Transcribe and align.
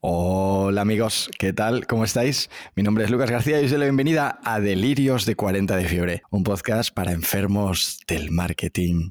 Hola 0.00 0.82
amigos, 0.82 1.28
¿qué 1.38 1.52
tal? 1.52 1.86
¿Cómo 1.88 2.04
estáis? 2.04 2.50
Mi 2.76 2.84
nombre 2.84 3.02
es 3.04 3.10
Lucas 3.10 3.30
García 3.30 3.60
y 3.60 3.64
os 3.64 3.70
doy 3.70 3.80
la 3.80 3.86
bienvenida 3.86 4.38
a 4.44 4.60
Delirios 4.60 5.26
de 5.26 5.34
40 5.34 5.76
de 5.76 5.84
Fiebre, 5.86 6.22
un 6.30 6.44
podcast 6.44 6.94
para 6.94 7.10
enfermos 7.10 7.98
del 8.06 8.30
marketing 8.30 9.10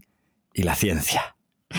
y 0.54 0.64
la 0.64 0.76
ciencia. 0.76 1.36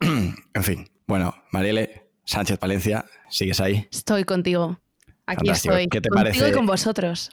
en 0.00 0.64
fin, 0.64 0.90
bueno, 1.06 1.34
Marielle 1.52 2.08
Sánchez 2.24 2.58
Palencia, 2.58 3.04
¿sigues 3.30 3.60
ahí? 3.60 3.86
Estoy 3.92 4.24
contigo. 4.24 4.80
Aquí 5.26 5.46
Fantástico. 5.46 5.74
estoy. 5.74 5.88
¿Qué 5.88 6.00
te 6.00 6.08
contigo 6.08 6.34
parece? 6.34 6.48
y 6.48 6.52
con 6.52 6.66
vosotros. 6.66 7.30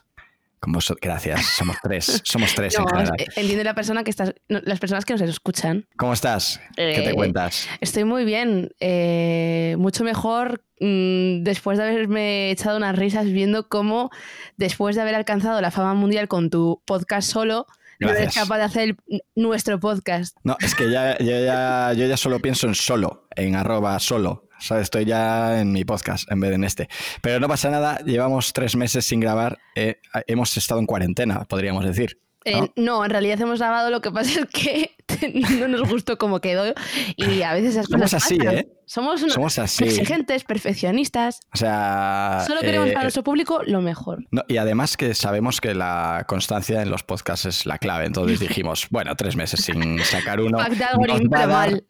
Gracias, 1.02 1.46
somos 1.58 1.78
tres, 1.82 2.22
somos 2.24 2.54
tres 2.56 2.76
en 2.78 2.84
No, 2.84 2.90
general. 2.90 3.16
eh, 3.20 3.28
entiende 3.36 3.64
la 3.64 3.74
persona 3.76 4.04
que 4.04 4.10
estás, 4.10 4.34
no, 4.50 4.60
las 4.64 4.80
personas 4.80 5.06
que 5.06 5.14
nos 5.14 5.22
escuchan. 5.22 5.86
¿Cómo 5.98 6.14
estás? 6.14 6.60
¿Qué 6.76 7.02
te 7.04 7.10
Eh, 7.10 7.14
cuentas? 7.14 7.68
Estoy 7.82 8.04
muy 8.06 8.26
bien. 8.26 8.70
eh, 8.80 9.76
mucho 9.78 10.04
mejor 10.04 10.64
mm, 10.80 11.44
después 11.44 11.78
de 11.78 11.84
haberme 11.86 12.52
echado 12.52 12.78
unas 12.78 12.96
risas 12.96 13.26
viendo 13.26 13.68
cómo, 13.70 14.10
después 14.58 14.96
de 14.96 15.02
haber 15.02 15.16
alcanzado 15.16 15.60
la 15.62 15.72
fama 15.72 15.94
mundial 15.94 16.28
con 16.28 16.50
tu 16.50 16.82
podcast 16.86 17.30
solo, 17.32 17.68
no 18.04 18.12
eres 18.12 18.34
capaz 18.36 18.58
de 18.58 18.64
hacer 18.64 18.96
nuestro 19.36 19.80
podcast. 19.80 20.36
No, 20.44 20.56
es 20.60 20.76
que 20.76 20.90
ya, 20.92 21.18
ya- 21.20 21.40
ya- 21.40 21.94
yo 21.94 22.06
ya 22.08 22.18
solo 22.18 22.40
pienso 22.40 22.68
en 22.68 22.76
solo, 22.76 23.28
en 23.36 23.56
arroba 23.56 24.00
solo. 24.00 24.48
Estoy 24.80 25.04
ya 25.06 25.60
en 25.60 25.74
mi 25.74 25.84
podcast 25.84 26.32
en 26.32 26.40
vez 26.40 26.52
de 26.52 26.56
en 26.56 26.64
este. 26.64 26.88
Pero 27.22 27.40
no 27.42 27.50
pasa 27.50 27.70
nada, 27.70 28.00
llevamos 28.06 28.54
tres 28.54 28.76
meses 28.78 29.06
sin 29.06 29.20
grabar. 29.20 29.58
eh, 29.76 30.00
hemos 30.28 30.56
estado 30.56 30.80
en 30.80 30.86
cuarentena, 30.86 31.44
podríamos 31.46 31.84
decir. 31.86 32.20
Eh, 32.46 32.62
¿no? 32.62 32.70
no, 32.76 33.06
en 33.06 33.12
realidad 33.12 33.40
hemos 33.42 33.60
grabado, 33.60 33.90
lo 33.90 34.02
que 34.02 34.12
pasa 34.12 34.42
es 34.42 34.46
que 34.48 34.96
no 35.60 35.68
nos 35.68 35.90
gustó 35.90 36.18
cómo 36.18 36.42
quedó 36.42 36.74
y 37.16 37.42
a 37.42 37.54
veces 37.54 37.72
esas 37.72 37.86
Somos 37.88 38.02
cosas 38.04 38.26
así, 38.26 38.38
pasan. 38.38 38.58
¿eh? 38.58 38.68
Somos, 38.86 39.22
unos 39.22 39.34
Somos 39.34 39.60
así. 39.60 39.86
exigentes, 39.86 40.44
perfeccionistas. 40.44 41.40
O 41.54 41.58
sea. 41.58 42.44
Solo 42.46 42.62
queremos 42.62 42.90
eh, 42.90 42.94
para 42.94 43.04
nuestro 43.04 43.24
público 43.24 43.62
lo 43.66 43.82
mejor. 43.82 44.26
no, 44.32 44.44
y 44.48 44.58
además 44.58 44.98
que 44.98 45.14
sabemos 45.14 45.62
que 45.62 45.74
la 45.74 46.26
constancia 46.28 46.82
en 46.82 46.90
los 46.90 47.04
podcasts 47.04 47.46
es 47.46 47.66
la 47.66 47.78
clave. 47.78 48.06
Entonces 48.06 48.40
dijimos, 48.48 48.88
bueno, 48.90 49.16
tres 49.16 49.36
meses 49.36 49.62
sin 49.62 50.00
sacar 50.00 50.42
uno. 50.42 50.60
Fuck 50.60 50.78
the 50.78 51.84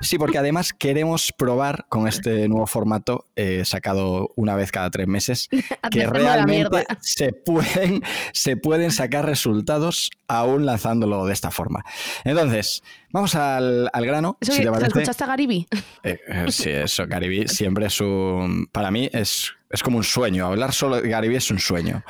Sí, 0.00 0.18
porque 0.18 0.38
además 0.38 0.72
queremos 0.72 1.32
probar 1.32 1.86
con 1.88 2.06
este 2.08 2.48
nuevo 2.48 2.66
formato 2.66 3.26
eh, 3.36 3.62
sacado 3.64 4.32
una 4.36 4.54
vez 4.54 4.70
cada 4.72 4.90
tres 4.90 5.06
meses 5.06 5.48
que 5.90 6.06
realmente 6.06 6.84
se 7.00 7.32
pueden, 7.32 8.02
se 8.32 8.56
pueden 8.56 8.90
sacar 8.90 9.26
resultados 9.26 10.10
aún 10.28 10.66
lanzándolo 10.66 11.26
de 11.26 11.32
esta 11.32 11.50
forma. 11.50 11.84
Entonces, 12.24 12.82
vamos 13.10 13.34
al, 13.34 13.90
al 13.92 14.06
grano. 14.06 14.36
¿Eso 14.40 14.52
si 14.52 14.58
que- 14.58 14.64
te 14.64 14.70
¿te 14.70 14.72
parece. 14.72 14.86
escuchaste 15.00 15.24
a 15.24 15.26
Gariby? 15.26 15.66
Eh, 16.04 16.18
eh, 16.28 16.46
sí, 16.50 16.70
eso, 16.70 17.06
Gariby 17.06 17.48
siempre 17.48 17.86
es 17.86 18.00
un. 18.00 18.66
Para 18.70 18.90
mí 18.90 19.08
es, 19.12 19.52
es 19.70 19.82
como 19.82 19.96
un 19.98 20.04
sueño. 20.04 20.46
Hablar 20.46 20.72
solo 20.72 21.00
de 21.00 21.08
Gariby 21.08 21.36
es 21.36 21.50
un 21.50 21.58
sueño. 21.58 22.02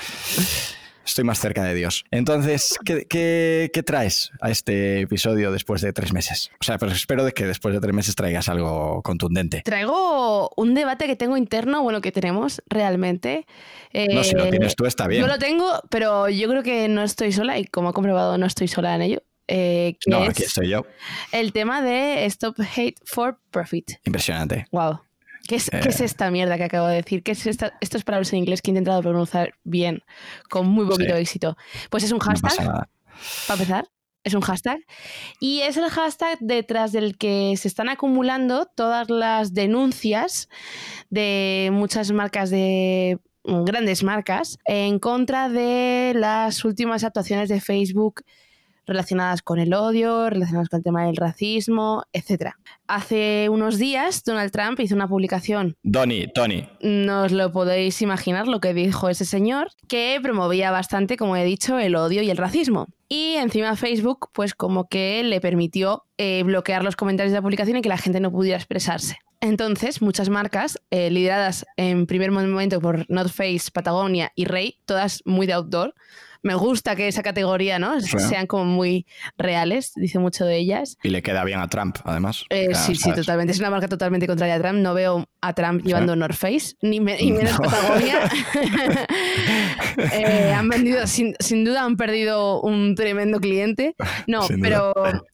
Estoy 1.09 1.25
más 1.25 1.41
cerca 1.41 1.65
de 1.65 1.75
Dios. 1.75 2.05
Entonces, 2.11 2.79
¿qué, 2.85 3.07
qué, 3.09 3.71
qué 3.73 3.83
traes 3.83 4.31
a 4.43 4.51
este 4.51 5.01
episodio 5.01 5.51
después 5.51 5.81
de 5.81 5.93
tres 5.95 6.13
meses? 6.13 6.51
O 6.61 6.65
sea, 6.65 6.77
pero 6.79 6.93
espero 6.93 7.25
de 7.25 7.33
que 7.33 7.47
después 7.47 7.75
de 7.75 7.81
tres 7.81 7.95
meses 7.95 8.15
traigas 8.15 8.49
algo 8.51 9.03
contundente. 9.03 9.63
Traigo 9.65 10.51
un 10.57 10.75
debate 10.75 11.07
que 11.07 11.17
tengo 11.17 11.37
interno, 11.39 11.83
bueno, 11.83 12.03
que 12.03 12.13
tenemos 12.13 12.63
realmente. 12.69 13.47
No, 13.95 14.23
si 14.23 14.35
lo 14.35 14.45
Eh, 14.45 14.51
tienes 14.51 14.77
tú 14.77 14.85
está 14.85 15.09
bien. 15.09 15.23
Yo 15.23 15.27
lo 15.29 15.39
tengo, 15.39 15.81
pero 15.91 16.29
yo 16.29 16.47
creo 16.49 16.63
que 16.63 16.89
no 16.89 17.03
estoy 17.03 17.33
sola 17.33 17.59
y 17.59 17.65
como 17.65 17.91
he 17.91 17.93
comprobado 17.95 18.37
no 18.37 18.45
estoy 18.47 18.69
sola 18.69 18.95
en 18.95 19.03
ello. 19.03 19.23
eh, 19.51 19.97
que 19.99 20.11
No, 20.11 20.25
es 20.25 20.29
aquí 20.29 20.43
estoy 20.43 20.69
yo. 20.69 20.85
el 21.33 21.55
tema 21.55 21.81
de 21.81 22.27
Stop 22.27 22.57
Hate 22.61 22.97
for 23.07 23.39
Profit. 23.51 23.93
Impresionante. 24.05 24.67
Wow. 24.73 25.01
¿Qué 25.49 25.57
es, 25.57 25.69
Eh. 25.73 25.81
qué 25.83 25.89
es 25.89 26.01
esta 26.01 26.31
mierda 26.31 26.57
que 26.59 26.65
acabo 26.65 26.87
de 26.87 26.97
decir? 26.97 27.23
¿Qué 27.25 27.33
es 27.33 27.47
esta, 27.47 27.73
estos 27.81 28.05
palabras 28.05 28.31
en 28.33 28.39
inglés 28.41 28.63
que 28.63 28.71
he 28.71 28.73
intentado 28.73 29.01
pronunciar 29.03 29.55
bien, 29.65 30.03
con 30.51 30.69
muy 30.69 30.87
poquito 30.87 31.15
Sí. 31.17 31.21
éxito? 31.23 31.57
Pues 31.91 32.05
es 32.05 32.13
un 32.13 32.19
No 32.19 32.25
hashtag, 32.27 32.67
nada. 32.67 32.89
para 33.49 33.61
empezar. 33.61 33.89
Es 34.25 34.35
un 34.35 34.43
hashtag. 34.43 34.79
Y 35.41 35.61
es 35.61 35.77
el 35.79 35.89
hashtag 35.89 36.39
detrás 36.41 36.93
del 36.93 37.17
que 37.17 37.55
se 37.57 37.67
están 37.67 37.89
acumulando 37.89 38.67
todas 38.67 39.09
las 39.09 39.55
denuncias 39.55 40.49
de 41.09 41.71
muchas 41.73 42.11
marcas 42.13 42.51
de 42.51 43.19
grandes 43.45 44.03
marcas 44.03 44.59
en 44.67 44.99
contra 44.99 45.49
de 45.49 46.13
las 46.15 46.63
últimas 46.67 47.05
actuaciones 47.05 47.49
de 47.49 47.61
Facebook 47.63 48.23
relacionadas 48.89 49.43
con 49.43 49.61
el 49.61 49.73
odio, 49.75 50.29
relacionadas 50.29 50.69
con 50.69 50.79
el 50.79 50.85
tema 50.85 51.07
del 51.07 51.17
racismo, 51.17 52.03
etc. 52.13 52.55
Hace 52.89 53.49
unos 53.51 53.79
días 53.79 54.25
Donald 54.25 54.51
Trump 54.51 54.81
hizo 54.81 54.95
una 54.95 55.07
publicación 55.07 55.77
Donny, 55.83 56.27
Tony. 56.35 56.69
no 56.81 57.23
os 57.23 57.33
lo 57.33 57.53
podéis 57.53 58.03
imaginar 58.03 58.49
lo 58.49 58.61
que 58.61 58.75
dijo 58.75 59.09
ese 59.09 59.25
señor, 59.25 59.69
que 59.87 60.19
promovía 60.23 60.71
bastante, 60.71 61.17
como 61.17 61.37
he 61.37 61.45
dicho, 61.45 61.79
el 61.79 61.95
odio 61.95 62.23
y 62.23 62.31
el 62.31 62.37
racismo. 62.37 62.89
Y 63.09 63.35
encima 63.37 63.77
Facebook, 63.77 64.31
pues 64.33 64.55
como 64.55 64.89
que 64.89 65.23
le 65.23 65.41
permitió 65.41 66.05
eh, 66.19 66.43
bloquear 66.43 66.85
los 66.85 66.97
comentarios 66.97 67.33
de 67.33 67.39
la 67.39 67.43
publicación 67.43 67.79
y 67.79 67.83
que 67.83 67.89
la 67.89 67.97
gente 67.97 68.21
no 68.21 68.31
pudiera 68.31 68.59
expresarse. 68.59 69.19
Entonces, 69.41 70.03
muchas 70.03 70.29
marcas, 70.31 70.81
eh, 70.91 71.11
lideradas 71.11 71.65
en 71.77 72.07
primer 72.07 72.33
momento 72.33 72.81
por 72.81 73.09
North 73.09 73.31
Face, 73.31 73.71
Patagonia 73.73 74.33
y 74.35 74.47
Rey, 74.47 74.79
todas 74.85 75.23
muy 75.25 75.47
de 75.47 75.53
outdoor. 75.53 75.95
Me 76.43 76.55
gusta 76.55 76.95
que 76.97 77.09
esa 77.09 77.23
categoría, 77.23 77.79
¿no? 77.79 78.01
Sí. 78.01 78.19
Sean 78.19 78.47
como 78.47 78.65
muy 78.65 79.07
reales, 79.37 79.93
dice 79.97 80.19
mucho 80.19 80.45
de 80.45 80.57
ellas. 80.57 80.97
Y 81.03 81.09
le 81.11 81.23
queda 81.23 81.45
bien 81.45 81.59
a 81.61 81.69
Trump, 81.69 81.97
además. 82.05 82.45
Eh, 82.51 82.75
sí, 82.75 82.95
sí, 82.95 83.13
totalmente. 83.13 83.53
Es 83.53 83.59
una 83.59 83.71
marca 83.71 83.89
totalmente 83.89 84.27
contraria 84.27 84.55
a 84.55 84.61
Trump. 84.61 84.79
No 84.79 84.95
veo 84.95 85.25
a 85.41 85.53
Trump 85.53 85.83
llevando 85.85 86.15
North 86.17 86.37
Face, 86.37 86.75
ni, 86.83 87.01
me- 87.01 87.19
menos 87.21 87.53
No. 87.53 87.59
Patagonia. 87.71 88.19
Eh, 90.13 90.53
han 90.57 90.69
vendido, 90.69 91.07
sin, 91.09 91.35
sin 91.41 91.65
duda 91.65 91.83
han 91.85 91.97
perdido 91.97 92.61
un 92.61 92.95
tremendo 92.95 93.41
cliente. 93.41 93.97
No, 94.29 94.43
Sin 94.43 94.61
pero 94.61 94.93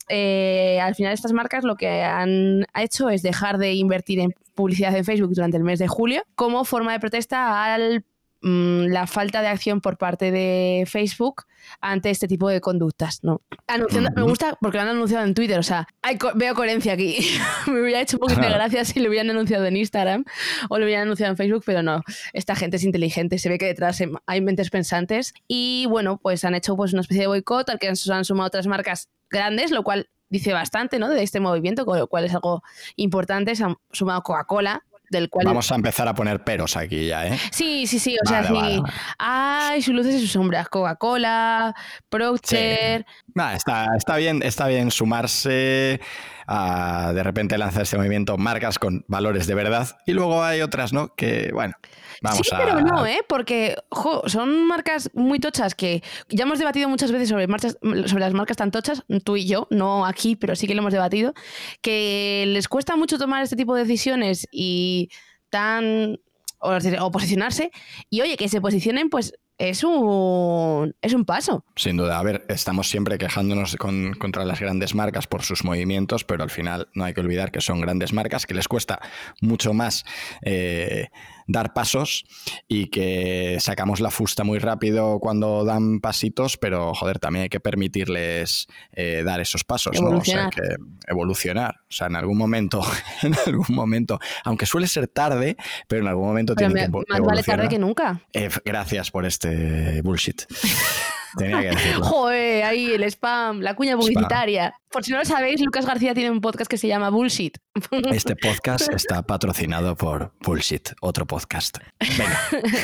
eh, 0.09 0.79
al 0.81 0.95
final 0.95 1.13
estas 1.13 1.33
marcas 1.33 1.63
lo 1.63 1.75
que 1.75 2.01
han 2.01 2.65
hecho 2.75 3.09
es 3.09 3.21
dejar 3.21 3.57
de 3.59 3.73
invertir 3.73 4.19
en 4.19 4.33
publicidad 4.55 4.95
en 4.95 5.05
Facebook 5.05 5.33
durante 5.35 5.57
el 5.57 5.63
mes 5.63 5.77
de 5.79 5.87
julio 5.87 6.23
como 6.35 6.65
forma 6.65 6.93
de 6.93 6.99
protesta 6.99 7.73
al 7.75 8.03
mm, 8.45 8.91
la 8.91 9.07
falta 9.07 9.41
de 9.41 9.47
acción 9.47 9.81
por 9.81 9.97
parte 9.97 10.29
de 10.31 10.85
Facebook 10.87 11.45
ante 11.81 12.11
este 12.11 12.27
tipo 12.27 12.47
de 12.47 12.61
conductas, 12.61 13.23
¿no? 13.23 13.41
Anunciando- 13.67 14.11
Me 14.15 14.21
gusta 14.21 14.55
porque 14.61 14.77
lo 14.77 14.83
han 14.83 14.89
anunciado 14.89 15.25
en 15.25 15.33
Twitter, 15.33 15.57
o 15.57 15.63
sea, 15.63 15.87
hay 16.03 16.17
co- 16.19 16.31
veo 16.35 16.53
coherencia 16.53 16.93
aquí. 16.93 17.17
Me 17.67 17.81
hubiera 17.81 18.01
hecho 18.01 18.17
un 18.17 18.21
poquito 18.21 18.41
de 18.41 18.49
gracia 18.49 18.85
si 18.85 18.99
lo 18.99 19.09
hubieran 19.09 19.31
anunciado 19.31 19.65
en 19.65 19.75
Instagram 19.75 20.25
o 20.69 20.77
lo 20.77 20.85
hubieran 20.85 21.03
anunciado 21.03 21.31
en 21.31 21.37
Facebook, 21.37 21.63
pero 21.65 21.81
no. 21.81 22.03
Esta 22.33 22.55
gente 22.55 22.77
es 22.77 22.83
inteligente, 22.83 23.39
se 23.39 23.49
ve 23.49 23.57
que 23.57 23.65
detrás 23.65 23.99
hay 24.27 24.41
mentes 24.41 24.69
pensantes 24.69 25.33
y 25.47 25.87
bueno, 25.89 26.19
pues 26.21 26.45
han 26.45 26.53
hecho 26.53 26.75
pues 26.77 26.93
una 26.93 27.01
especie 27.01 27.21
de 27.23 27.27
boicot 27.27 27.67
al 27.69 27.79
que 27.79 27.87
han, 27.87 27.95
se 27.95 28.13
han 28.13 28.25
sumado 28.25 28.47
otras 28.47 28.67
marcas 28.67 29.09
grandes, 29.31 29.71
lo 29.71 29.81
cual 29.83 30.07
dice 30.29 30.53
bastante, 30.53 30.99
¿no? 30.99 31.09
De 31.09 31.23
este 31.23 31.39
movimiento, 31.39 31.85
con 31.85 31.97
lo 31.97 32.07
cual 32.07 32.25
es 32.25 32.33
algo 32.35 32.61
importante. 32.95 33.55
Se 33.55 33.63
han 33.63 33.75
sumado 33.91 34.21
Coca-Cola, 34.21 34.83
del 35.09 35.29
cual 35.29 35.45
Vamos 35.45 35.71
a 35.71 35.75
empezar 35.75 36.07
a 36.07 36.13
poner 36.13 36.43
peros 36.43 36.75
aquí 36.77 37.07
ya, 37.07 37.27
¿eh? 37.27 37.39
Sí, 37.51 37.87
sí, 37.87 37.99
sí. 37.99 38.15
O 38.23 38.27
sea, 38.27 38.41
Vale, 38.41 38.47
sí. 38.75 38.79
vale. 38.81 38.93
Hay 39.19 39.81
sus 39.81 39.93
luces 39.93 40.15
y 40.15 40.19
sus 40.21 40.31
sombras. 40.31 40.69
Coca-Cola, 40.69 41.73
Procter. 42.09 43.05
Nah, 43.33 43.53
está, 43.53 43.87
está 43.97 44.17
bien, 44.17 44.41
está 44.43 44.67
bien 44.67 44.91
sumarse 44.91 45.99
a 46.47 47.11
de 47.13 47.23
repente 47.23 47.57
lanzar 47.57 47.83
este 47.83 47.97
movimiento 47.97 48.37
marcas 48.37 48.79
con 48.79 49.03
valores 49.07 49.47
de 49.47 49.55
verdad. 49.55 49.97
Y 50.05 50.13
luego 50.13 50.43
hay 50.43 50.61
otras, 50.61 50.93
¿no? 50.93 51.13
Que, 51.15 51.49
bueno, 51.53 51.75
vamos 52.25 52.47
sí, 52.47 52.55
a. 52.55 52.57
pero 52.57 52.81
no, 52.81 53.05
¿eh? 53.05 53.19
Porque 53.27 53.75
jo, 53.89 54.21
son 54.27 54.67
marcas 54.67 55.09
muy 55.13 55.39
tochas 55.39 55.75
que 55.75 56.03
ya 56.29 56.43
hemos 56.43 56.59
debatido 56.59 56.89
muchas 56.89 57.11
veces 57.11 57.29
sobre, 57.29 57.47
marchas, 57.47 57.77
sobre 57.81 58.19
las 58.19 58.33
marcas 58.33 58.57
tan 58.57 58.71
tochas, 58.71 59.03
tú 59.23 59.35
y 59.37 59.45
yo, 59.45 59.67
no 59.71 60.05
aquí, 60.05 60.35
pero 60.35 60.55
sí 60.55 60.67
que 60.67 60.75
lo 60.75 60.81
hemos 60.81 60.93
debatido, 60.93 61.33
que 61.81 62.45
les 62.47 62.67
cuesta 62.67 62.95
mucho 62.95 63.17
tomar 63.17 63.43
este 63.43 63.55
tipo 63.55 63.75
de 63.75 63.83
decisiones 63.83 64.47
y 64.51 65.09
tan. 65.49 66.19
o, 66.59 66.77
o 67.01 67.11
posicionarse. 67.11 67.71
Y 68.09 68.21
oye, 68.21 68.37
que 68.37 68.49
se 68.49 68.59
posicionen, 68.61 69.09
pues 69.09 69.33
es 69.57 69.85
un, 69.85 70.93
es 71.01 71.13
un 71.13 71.23
paso. 71.23 71.63
Sin 71.77 71.95
duda, 71.95 72.19
a 72.19 72.23
ver, 72.23 72.45
estamos 72.49 72.89
siempre 72.89 73.17
quejándonos 73.17 73.77
con- 73.77 74.13
contra 74.15 74.43
las 74.43 74.59
grandes 74.59 74.93
marcas 74.95 75.27
por 75.27 75.43
sus 75.43 75.63
movimientos, 75.63 76.25
pero 76.25 76.43
al 76.43 76.49
final 76.49 76.89
no 76.93 77.05
hay 77.05 77.13
que 77.13 77.21
olvidar 77.21 77.51
que 77.51 77.61
son 77.61 77.79
grandes 77.79 78.11
marcas 78.11 78.45
que 78.45 78.53
les 78.53 78.67
cuesta 78.67 78.99
mucho 79.39 79.73
más 79.73 80.03
eh, 80.41 81.07
dar 81.47 81.73
pasos 81.73 82.25
y 82.67 82.87
que 82.87 83.57
sacamos 83.59 83.99
la 83.99 84.11
fusta 84.11 84.43
muy 84.43 84.59
rápido 84.59 85.19
cuando 85.19 85.63
dan 85.63 85.99
pasitos, 85.99 86.57
pero 86.57 86.93
joder, 86.93 87.19
también 87.19 87.43
hay 87.43 87.49
que 87.49 87.59
permitirles 87.59 88.67
eh, 88.91 89.23
dar 89.25 89.39
esos 89.41 89.63
pasos, 89.63 90.01
¿no? 90.01 90.17
O 90.17 90.23
sea, 90.23 90.49
que 90.49 90.61
evolucionar. 91.07 91.75
O 91.81 91.91
sea, 91.91 92.07
en 92.07 92.15
algún 92.15 92.37
momento, 92.37 92.81
en 93.21 93.35
algún 93.45 93.75
momento, 93.75 94.19
aunque 94.43 94.65
suele 94.65 94.87
ser 94.87 95.07
tarde, 95.07 95.55
pero 95.87 96.01
en 96.01 96.07
algún 96.07 96.27
momento 96.27 96.55
Pero 96.55 96.69
me- 96.69 96.81
que 96.85 96.89
más 96.89 97.21
vale 97.21 97.43
tarde 97.43 97.67
que 97.67 97.79
nunca. 97.79 98.21
Eh, 98.33 98.49
gracias 98.63 99.11
por 99.11 99.25
este 99.25 100.01
bullshit. 100.01 100.43
Tenía 101.37 101.61
que 101.61 101.69
decirlo. 101.69 102.05
Joder, 102.05 102.63
ahí 102.63 102.91
el 102.93 103.03
spam, 103.03 103.61
la 103.61 103.75
cuña 103.75 103.97
publicitaria. 103.97 104.73
Por 104.89 105.03
si 105.03 105.11
no 105.11 105.17
lo 105.17 105.25
sabéis, 105.25 105.61
Lucas 105.61 105.85
García 105.85 106.13
tiene 106.13 106.31
un 106.31 106.41
podcast 106.41 106.69
que 106.69 106.77
se 106.77 106.87
llama 106.87 107.09
Bullshit. 107.09 107.57
Este 108.11 108.35
podcast 108.35 108.91
está 108.93 109.23
patrocinado 109.23 109.95
por 109.95 110.33
Bullshit, 110.41 110.89
otro 111.01 111.25
podcast. 111.25 111.77
Venga. 111.99 112.39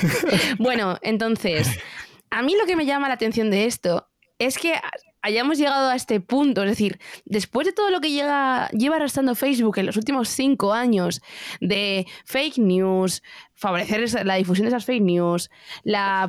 bueno, 0.59 0.97
entonces, 1.01 1.67
a 2.29 2.41
mí 2.41 2.55
lo 2.59 2.65
que 2.65 2.75
me 2.75 2.85
llama 2.85 3.07
la 3.07 3.13
atención 3.13 3.49
de 3.49 3.65
esto 3.65 4.07
es 4.39 4.57
que 4.57 4.73
hayamos 5.21 5.57
llegado 5.57 5.89
a 5.89 5.95
este 5.95 6.19
punto. 6.19 6.63
Es 6.63 6.69
decir, 6.69 6.99
después 7.25 7.67
de 7.67 7.73
todo 7.73 7.89
lo 7.91 8.01
que 8.01 8.11
llega, 8.11 8.69
lleva 8.69 8.95
arrastrando 8.97 9.35
Facebook 9.35 9.77
en 9.77 9.85
los 9.85 9.97
últimos 9.97 10.29
cinco 10.29 10.73
años 10.73 11.21
de 11.59 12.07
fake 12.25 12.57
news, 12.57 13.21
favorecer 13.61 14.25
la 14.25 14.35
difusión 14.35 14.65
de 14.65 14.69
esas 14.69 14.85
fake 14.85 15.03
news, 15.03 15.51
la 15.83 16.27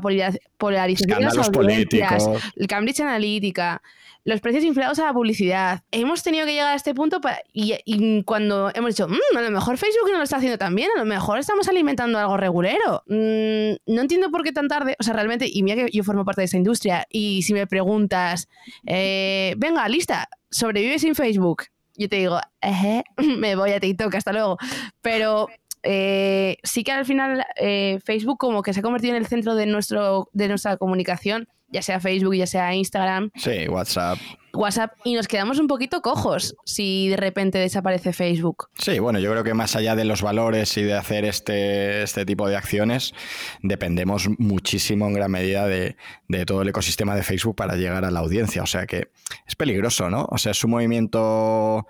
polarización 0.59 1.19
de 1.19 1.25
las 1.25 1.49
audiencias, 1.49 2.29
el 2.57 2.67
Cambridge 2.67 3.01
Analytica, 3.01 3.83
los 4.25 4.41
precios 4.41 4.65
inflados 4.65 4.99
a 4.99 5.07
la 5.07 5.15
publicidad. 5.15 5.83
Hemos 5.91 6.23
tenido 6.23 6.45
que 6.45 6.53
llegar 6.53 6.75
a 6.75 6.75
este 6.75 6.95
punto 6.95 7.21
y, 7.55 8.23
cuando 8.25 8.71
hemos 8.75 8.91
dicho, 8.91 9.09
mm, 9.09 9.37
a 9.37 9.41
lo 9.41 9.51
mejor 9.51 9.79
Facebook 9.79 10.11
no 10.13 10.19
lo 10.19 10.25
está 10.25 10.37
haciendo 10.37 10.59
tan 10.59 10.75
bien, 10.75 10.91
a 10.95 10.99
lo 10.99 11.07
mejor 11.07 11.39
estamos 11.39 11.67
alimentando 11.69 12.19
algo 12.19 12.37
regulero. 12.37 13.03
Mm, 13.07 13.77
no 13.87 14.03
entiendo 14.03 14.31
por 14.31 14.45
qué 14.45 14.53
tan 14.53 14.69
tarde, 14.69 14.95
o 15.01 15.03
sea, 15.03 15.15
realmente, 15.15 15.47
y 15.51 15.63
mira 15.63 15.87
que 15.87 15.91
yo 15.91 16.05
formo 16.05 16.27
parte 16.27 16.43
de 16.43 16.45
esta 16.45 16.59
industria, 16.59 17.07
y 17.11 17.43
si 17.43 17.55
me 17.55 17.67
preguntas, 17.67 18.47
eh, 18.87 19.55
venga, 19.57 19.89
lista, 19.89 20.29
sobrevives 20.51 21.01
sin 21.01 21.15
Facebook, 21.15 21.65
yo 21.97 22.09
te 22.09 22.17
digo, 22.17 22.39
me 23.39 23.55
voy 23.57 23.73
a 23.73 23.81
TikTok, 23.81 24.15
hasta 24.15 24.33
luego. 24.33 24.59
Pero 25.01 25.49
eh, 25.83 26.57
sí 26.63 26.85
que 26.85 26.93
al 26.93 27.05
final 27.05 27.45
eh, 27.57 27.99
Facebook 28.05 28.39
como 28.39 28.63
que 28.63 28.73
se 28.73 28.81
ha 28.81 28.83
convertido 28.83 29.15
en 29.17 29.23
el 29.23 29.27
centro 29.27 29.55
de, 29.55 29.67
nuestro, 29.67 30.29
de 30.33 30.49
nuestra 30.49 30.77
comunicación 30.77 31.49
ya 31.73 31.83
sea 31.83 31.99
Facebook, 32.01 32.35
ya 32.35 32.47
sea 32.47 32.75
Instagram. 32.75 33.31
Sí, 33.35 33.67
WhatsApp. 33.69 34.19
WhatsApp 34.53 34.93
y 35.05 35.15
nos 35.15 35.27
quedamos 35.27 35.59
un 35.59 35.67
poquito 35.67 36.03
cojos 36.03 36.55
si 36.67 37.09
de 37.09 37.17
repente 37.17 37.59
desaparece 37.59 38.13
Facebook. 38.13 38.69
Sí, 38.79 38.99
bueno, 38.99 39.19
yo 39.19 39.31
creo 39.31 39.43
que 39.43 39.55
más 39.55 39.75
allá 39.75 39.97
de 39.97 40.05
los 40.05 40.21
valores 40.21 40.77
y 40.77 40.83
de 40.83 40.93
hacer 40.93 41.25
este, 41.25 42.03
este 42.03 42.27
tipo 42.27 42.47
de 42.47 42.57
acciones, 42.57 43.15
dependemos 43.63 44.29
muchísimo 44.39 45.07
en 45.07 45.15
gran 45.15 45.31
medida 45.31 45.67
de, 45.67 45.97
de, 46.29 46.45
todo 46.45 46.61
el 46.61 46.69
ecosistema 46.69 47.17
de 47.17 47.23
Facebook 47.23 47.57
para 47.57 47.77
llegar 47.77 48.05
a 48.05 48.11
la 48.11 48.21
audiencia. 48.21 48.63
O 48.63 48.67
sea 48.67 48.87
que 48.87 49.09
es 49.47 49.57
peligroso, 49.57 50.11
¿no? 50.11 50.29
O 50.31 50.37
sea, 50.37 50.53
es 50.53 50.63
un 50.63 50.73
movimiento 50.73 51.87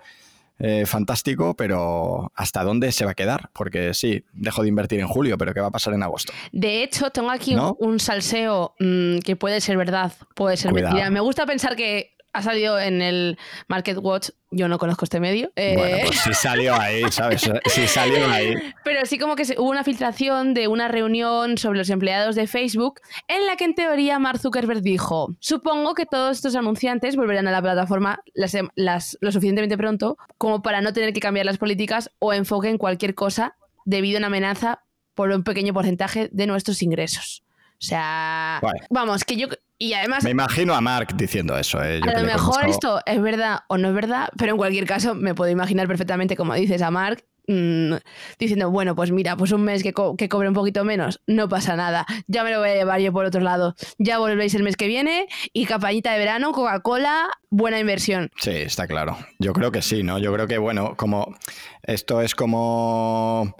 eh, 0.65 0.85
fantástico, 0.85 1.55
pero 1.55 2.31
¿hasta 2.35 2.63
dónde 2.63 2.93
se 2.93 3.03
va 3.03 3.11
a 3.11 3.15
quedar? 3.15 3.49
Porque 3.51 3.93
sí, 3.93 4.23
dejo 4.31 4.61
de 4.61 4.69
invertir 4.69 5.01
en 5.01 5.07
julio, 5.09 5.37
pero 5.37 5.53
¿qué 5.53 5.59
va 5.59 5.67
a 5.67 5.71
pasar 5.71 5.93
en 5.93 6.01
agosto? 6.03 6.31
De 6.53 6.83
hecho, 6.83 7.09
tengo 7.09 7.31
aquí 7.31 7.57
un, 7.79 7.99
salseo 7.99 8.73
mm, 8.79 9.17
que 9.19 9.35
puede 9.35 9.59
ser 9.59 9.75
verdad, 9.75 10.13
puede 10.35 10.55
ser 10.55 10.71
mentira. 10.71 11.09
Me 11.09 11.19
gusta 11.19 11.45
pensar 11.45 11.75
que 11.75 12.12
ha 12.33 12.41
salido 12.41 12.79
en 12.79 13.01
el 13.01 13.37
Market 13.67 13.97
Watch. 14.01 14.29
Yo 14.49 14.67
no 14.67 14.77
conozco 14.77 15.05
este 15.05 15.19
medio. 15.19 15.51
Bueno, 15.55 15.83
eh, 15.83 16.03
pues 16.05 16.19
sí 16.19 16.33
salió 16.33 16.75
ahí, 16.75 17.03
¿sabes? 17.11 17.49
Sí 17.67 17.87
salió 17.87 18.29
ahí. 18.29 18.55
Pero 18.83 19.05
sí 19.05 19.17
como 19.17 19.35
que 19.35 19.43
hubo 19.57 19.69
una 19.69 19.83
filtración 19.83 20.53
de 20.53 20.67
una 20.67 20.87
reunión 20.87 21.57
sobre 21.57 21.77
los 21.77 21.89
empleados 21.89 22.35
de 22.35 22.47
Facebook 22.47 22.99
en 23.27 23.45
la 23.45 23.55
que 23.55 23.65
en 23.65 23.75
teoría 23.75 24.19
Mark 24.19 24.39
Zuckerberg 24.39 24.81
dijo, 24.81 25.35
supongo 25.39 25.93
que 25.93 26.05
todos 26.05 26.37
estos 26.37 26.55
anunciantes 26.55 27.15
volverán 27.15 27.47
a 27.47 27.51
la 27.51 27.61
plataforma 27.61 28.19
las, 28.33 29.17
lo 29.21 29.31
suficientemente 29.31 29.77
pronto 29.77 30.17
como 30.37 30.61
para 30.61 30.81
no 30.81 30.93
tener 30.93 31.13
que 31.13 31.19
cambiar 31.19 31.45
las 31.45 31.57
políticas 31.57 32.11
o 32.19 32.33
enfoque 32.33 32.69
en 32.69 32.77
cualquier 32.77 33.15
cosa 33.15 33.55
debido 33.85 34.17
a 34.17 34.19
una 34.19 34.27
amenaza 34.27 34.83
por 35.13 35.29
un 35.29 35.43
pequeño 35.43 35.73
porcentaje 35.73 36.29
de 36.31 36.47
nuestros 36.47 36.81
ingresos. 36.81 37.43
O 37.83 37.85
sea, 37.85 38.61
vamos, 38.89 39.25
que 39.25 39.35
yo 39.35 39.47
y 39.83 39.93
además. 39.93 40.23
Me 40.23 40.29
imagino 40.29 40.73
a 40.73 40.79
Mark 40.79 41.09
diciendo 41.15 41.57
eso. 41.57 41.83
Eh, 41.83 41.99
a 42.01 42.21
lo 42.21 42.25
mejor 42.25 42.69
esto 42.69 43.01
es 43.05 43.21
verdad 43.21 43.59
o 43.67 43.77
no 43.77 43.89
es 43.89 43.93
verdad, 43.93 44.29
pero 44.37 44.51
en 44.51 44.57
cualquier 44.57 44.85
caso 44.85 45.13
me 45.13 45.35
puedo 45.35 45.51
imaginar 45.51 45.87
perfectamente, 45.87 46.37
como 46.37 46.53
dices, 46.53 46.81
a 46.81 46.89
Mark 46.89 47.25
mm, 47.49 47.95
diciendo, 48.39 48.71
bueno, 48.71 48.95
pues 48.95 49.11
mira, 49.11 49.35
pues 49.35 49.51
un 49.51 49.63
mes 49.63 49.83
que, 49.83 49.93
que, 50.17 50.29
cobre 50.29 50.47
un 50.47 50.53
poquito 50.53 50.85
menos, 50.85 51.21
no 51.27 51.49
pasa 51.49 51.75
nada. 51.75 52.05
Ya 52.27 52.45
me 52.45 52.51
lo 52.51 52.59
voy 52.59 52.69
a 52.69 52.75
llevar 52.75 53.01
yo 53.01 53.11
por 53.11 53.25
otro 53.25 53.41
lado. 53.41 53.75
Ya 53.97 54.19
volvéis 54.19 54.55
el 54.55 54.63
mes 54.63 54.77
que 54.77 54.87
viene 54.87 55.27
y 55.51 55.65
campañita 55.65 56.13
de 56.13 56.19
verano, 56.19 56.53
Coca-Cola, 56.53 57.27
buena 57.49 57.77
inversión. 57.77 58.31
Sí, 58.39 58.51
está 58.51 58.87
claro. 58.87 59.17
Yo 59.37 59.51
creo 59.51 59.73
que 59.73 59.81
sí, 59.81 60.01
¿no? 60.01 60.17
Yo 60.17 60.31
creo 60.31 60.47
que, 60.47 60.59
bueno, 60.59 60.95
como 60.95 61.35
esto 61.81 62.21
es 62.21 62.35
como. 62.35 63.53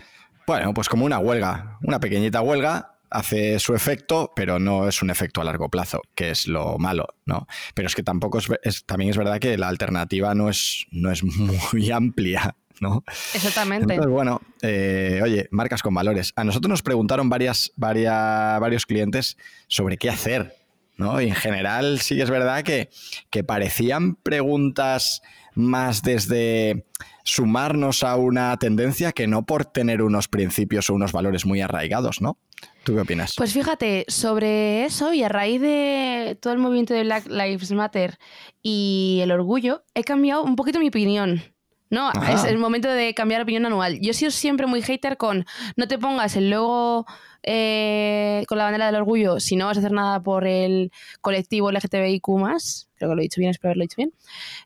Bueno, 0.48 0.74
pues 0.74 0.88
como 0.88 1.06
una 1.06 1.20
huelga, 1.20 1.80
una 1.84 2.00
pequeñita 2.00 2.42
huelga 2.42 2.93
hace 3.14 3.60
su 3.60 3.76
efecto, 3.76 4.34
pero 4.36 4.60
no 4.60 4.88
es 4.88 5.02
un 5.02 5.10
efecto 5.10 5.42
a 5.42 5.44
largo 5.44 5.70
plazo, 5.70 6.02
que 6.16 6.32
es 6.32 6.48
lo 6.48 6.78
malo, 6.78 7.08
¿no? 7.26 7.48
Pero 7.74 7.88
es 7.88 7.96
que 7.96 8.04
tampoco 8.04 8.40
es, 8.40 8.86
también 8.86 9.12
es 9.12 9.18
verdad 9.18 9.40
que 9.40 9.58
la 9.58 9.68
alternativa 9.68 10.36
no 10.36 10.50
es, 10.50 10.86
no 10.92 11.12
es 11.12 11.24
muy 11.24 11.92
amplia. 11.92 12.56
¿no? 12.82 13.04
Exactamente. 13.34 13.94
Entonces, 13.94 14.12
bueno, 14.12 14.42
eh, 14.62 15.22
oye, 15.24 15.48
marcas 15.52 15.82
con 15.82 15.94
valores. 15.94 16.34
A 16.36 16.44
nosotros 16.44 16.70
nos 16.70 16.82
preguntaron 16.82 17.30
varias, 17.30 17.72
varias, 17.78 18.60
varios 18.60 18.86
clientes 18.86 19.38
sobre 19.68 19.96
qué 19.98 20.10
hacer, 20.10 20.54
¿no? 20.98 21.22
Y 21.22 21.28
en 21.28 21.36
general 21.36 22.00
sí 22.00 22.20
es 22.22 22.30
verdad 22.30 22.64
que, 22.64 22.90
que 23.30 23.44
parecían 23.44 24.16
preguntas 24.16 25.22
más 25.56 26.02
desde 26.02 26.86
sumarnos 27.24 28.04
a 28.04 28.16
una 28.16 28.58
tendencia 28.58 29.12
que 29.12 29.28
no 29.28 29.46
por 29.46 29.66
tener 29.66 30.02
unos 30.02 30.28
principios 30.28 30.90
o 30.90 30.96
unos 30.96 31.12
valores 31.12 31.46
muy 31.46 31.62
arraigados, 31.62 32.22
¿no? 32.22 32.38
¿Tú 32.84 32.94
qué 32.96 33.02
opinas? 33.02 33.36
Pues 33.38 33.54
fíjate, 33.54 34.06
sobre 34.08 34.86
eso 34.86 35.14
y 35.14 35.24
a 35.24 35.30
raíz 35.30 35.62
de 35.62 36.38
todo 36.42 36.54
el 36.54 36.60
movimiento 36.60 36.94
de 36.94 37.04
Black 37.04 37.28
Lives 37.28 37.72
Matter 37.72 38.18
y 38.62 39.20
el 39.22 39.32
orgullo, 39.32 39.84
he 39.94 40.04
cambiado 40.04 40.44
un 40.44 40.56
poquito 40.56 40.80
mi 40.80 40.90
opinión. 40.90 41.42
No, 41.90 42.12
es 42.28 42.44
el 42.46 42.58
momento 42.58 42.90
de 42.90 43.14
cambiar 43.14 43.44
opinión 43.44 43.68
anual. 43.68 44.00
Yo 44.02 44.12
he 44.12 44.14
sido 44.16 44.32
siempre 44.32 44.66
muy 44.66 44.82
hater 44.82 45.16
con 45.16 45.46
no 45.76 45.88
te 45.88 46.00
pongas 46.00 46.36
el 46.36 46.50
logo 46.50 47.06
eh, 47.44 48.44
con 48.48 48.58
la 48.58 48.66
bandera 48.66 48.88
del 48.88 48.96
orgullo 48.96 49.40
si 49.40 49.56
no 49.56 49.66
vas 49.66 49.78
a 49.78 49.82
hacer 49.82 49.92
nada 49.92 50.22
por 50.22 50.48
el 50.48 50.92
colectivo 51.22 51.72
LGTBIQ 51.72 52.24
creo 52.24 53.10
que 53.10 53.16
lo 53.16 53.22
he 53.22 53.24
dicho 53.24 53.40
bien, 53.40 53.52
espero 53.52 53.70
haberlo 53.70 53.84
dicho 53.84 53.96
bien. 53.98 54.14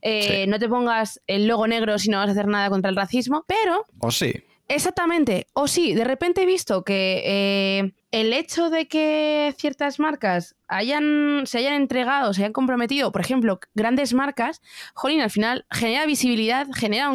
Eh, 0.01 0.45
no 0.47 0.59
te 0.59 0.69
pongas 0.69 1.21
el 1.27 1.47
logo 1.47 1.67
negro 1.67 1.97
si 1.97 2.09
no 2.09 2.17
vas 2.17 2.29
a 2.29 2.31
hacer 2.31 2.47
nada 2.47 2.69
contra 2.69 2.89
el 2.89 2.95
racismo, 2.95 3.43
pero... 3.47 3.85
O 3.99 4.11
sí. 4.11 4.33
Exactamente. 4.69 5.47
O 5.53 5.67
sí, 5.67 5.93
de 5.93 6.03
repente 6.03 6.43
he 6.43 6.45
visto 6.45 6.83
que 6.83 7.23
eh, 7.25 7.93
el 8.11 8.33
hecho 8.33 8.69
de 8.69 8.87
que 8.87 9.53
ciertas 9.57 9.97
marcas 9.97 10.55
hayan, 10.67 11.43
se 11.45 11.59
hayan 11.59 11.75
entregado, 11.75 12.33
se 12.33 12.41
hayan 12.41 12.51
comprometido, 12.51 13.13
por 13.13 13.21
ejemplo, 13.21 13.59
grandes 13.75 14.13
marcas, 14.13 14.61
jolín, 14.93 15.21
al 15.21 15.31
final 15.31 15.65
genera 15.71 16.05
visibilidad, 16.05 16.67
genera 16.75 17.09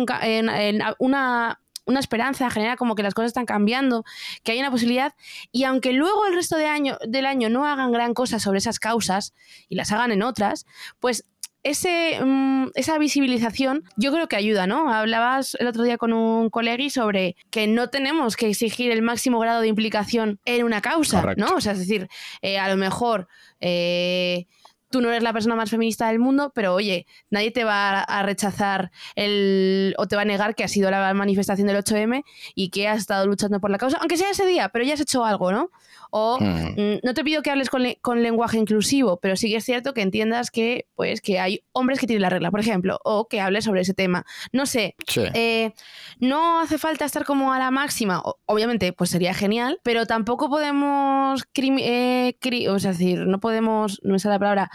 una, 0.98 1.60
una 1.84 2.00
esperanza, 2.00 2.50
genera 2.50 2.76
como 2.76 2.94
que 2.94 3.02
las 3.02 3.14
cosas 3.14 3.28
están 3.28 3.46
cambiando, 3.46 4.04
que 4.42 4.52
hay 4.52 4.60
una 4.60 4.70
posibilidad, 4.70 5.14
y 5.50 5.64
aunque 5.64 5.92
luego 5.92 6.26
el 6.26 6.34
resto 6.34 6.56
de 6.56 6.66
año, 6.66 6.98
del 7.06 7.26
año 7.26 7.48
no 7.48 7.66
hagan 7.66 7.92
gran 7.92 8.14
cosa 8.14 8.38
sobre 8.38 8.58
esas 8.58 8.78
causas 8.78 9.34
y 9.68 9.74
las 9.74 9.92
hagan 9.92 10.12
en 10.12 10.22
otras, 10.22 10.66
pues 11.00 11.24
ese, 11.62 12.18
mm, 12.22 12.70
esa 12.74 12.98
visibilización 12.98 13.84
yo 13.96 14.12
creo 14.12 14.26
que 14.26 14.36
ayuda, 14.36 14.66
¿no? 14.66 14.92
Hablabas 14.92 15.56
el 15.60 15.68
otro 15.68 15.84
día 15.84 15.96
con 15.96 16.12
un 16.12 16.50
colega 16.50 16.72
sobre 16.90 17.36
que 17.50 17.66
no 17.66 17.88
tenemos 17.88 18.36
que 18.36 18.48
exigir 18.48 18.90
el 18.90 19.02
máximo 19.02 19.38
grado 19.38 19.60
de 19.60 19.68
implicación 19.68 20.40
en 20.44 20.64
una 20.64 20.80
causa, 20.80 21.22
¿no? 21.36 21.54
O 21.54 21.60
sea, 21.60 21.72
es 21.72 21.78
decir, 21.78 22.08
eh, 22.40 22.58
a 22.58 22.68
lo 22.68 22.76
mejor... 22.76 23.28
Eh, 23.60 24.46
tú 24.92 25.00
no 25.00 25.08
eres 25.08 25.24
la 25.24 25.32
persona 25.32 25.56
más 25.56 25.70
feminista 25.70 26.06
del 26.06 26.20
mundo, 26.20 26.52
pero 26.54 26.74
oye, 26.74 27.06
nadie 27.30 27.50
te 27.50 27.64
va 27.64 28.00
a 28.00 28.22
rechazar 28.22 28.92
el, 29.16 29.94
o 29.98 30.06
te 30.06 30.14
va 30.14 30.22
a 30.22 30.24
negar 30.24 30.54
que 30.54 30.62
ha 30.62 30.68
sido 30.68 30.88
la 30.90 31.12
manifestación 31.14 31.66
del 31.66 31.78
8M 31.78 32.22
y 32.54 32.70
que 32.70 32.86
has 32.86 32.98
estado 32.98 33.26
luchando 33.26 33.58
por 33.58 33.70
la 33.70 33.78
causa, 33.78 33.98
aunque 33.98 34.16
sea 34.16 34.30
ese 34.30 34.46
día, 34.46 34.68
pero 34.68 34.84
ya 34.84 34.94
has 34.94 35.00
hecho 35.00 35.24
algo, 35.24 35.50
¿no? 35.50 35.70
O 36.14 36.38
hmm. 36.38 36.74
mm, 36.76 36.98
no 37.02 37.14
te 37.14 37.24
pido 37.24 37.42
que 37.42 37.50
hables 37.50 37.70
con, 37.70 38.22
lenguaje 38.22 38.58
inclusivo, 38.58 39.18
pero 39.18 39.34
sí 39.34 39.48
que 39.48 39.56
es 39.56 39.64
cierto 39.64 39.94
que 39.94 40.02
entiendas 40.02 40.50
que, 40.50 40.86
pues, 40.94 41.22
que 41.22 41.40
hay 41.40 41.64
hombres 41.72 41.98
que 41.98 42.06
tienen 42.06 42.20
la 42.20 42.28
regla, 42.28 42.50
por 42.50 42.60
ejemplo, 42.60 43.00
o 43.02 43.28
que 43.28 43.40
hables 43.40 43.64
sobre 43.64 43.80
ese 43.80 43.94
tema. 43.94 44.26
No 44.52 44.66
sé, 44.66 44.94
eh, 45.32 45.72
no 46.20 46.60
hace 46.60 46.76
falta 46.76 47.06
estar 47.06 47.24
como 47.24 47.52
a 47.54 47.58
la 47.58 47.70
máxima, 47.70 48.22
obviamente, 48.44 48.92
pues 48.92 49.08
sería 49.08 49.32
genial, 49.32 49.80
pero 49.82 50.04
tampoco 50.04 50.50
podemos, 50.50 51.44
eh, 51.54 52.34
o 52.68 52.78
sea, 52.78 52.92
decir, 52.92 53.20
no 53.20 53.40
podemos, 53.40 54.00
no 54.02 54.12
me 54.12 54.18
sale 54.18 54.34
la 54.34 54.38
palabra, 54.38 54.70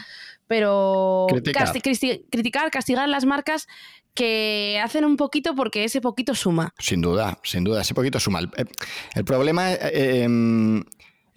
pero 0.48 1.28
criticar. 1.30 2.72
castigar 2.72 3.10
las 3.10 3.26
marcas 3.26 3.68
que 4.14 4.82
hacen 4.84 5.06
un 5.06 5.16
poquito 5.16 5.56
porque 5.56 5.84
ese 5.84 6.02
poquito 6.02 6.34
suma. 6.34 6.74
Sin 6.80 7.02
duda, 7.02 7.38
sin 7.44 7.64
duda, 7.64 7.82
ese 7.82 7.94
poquito 7.94 8.20
suma. 8.20 8.40
El, 9.14 9.26
problema 9.26 9.74
eh, 9.74 10.24
em, 10.24 10.84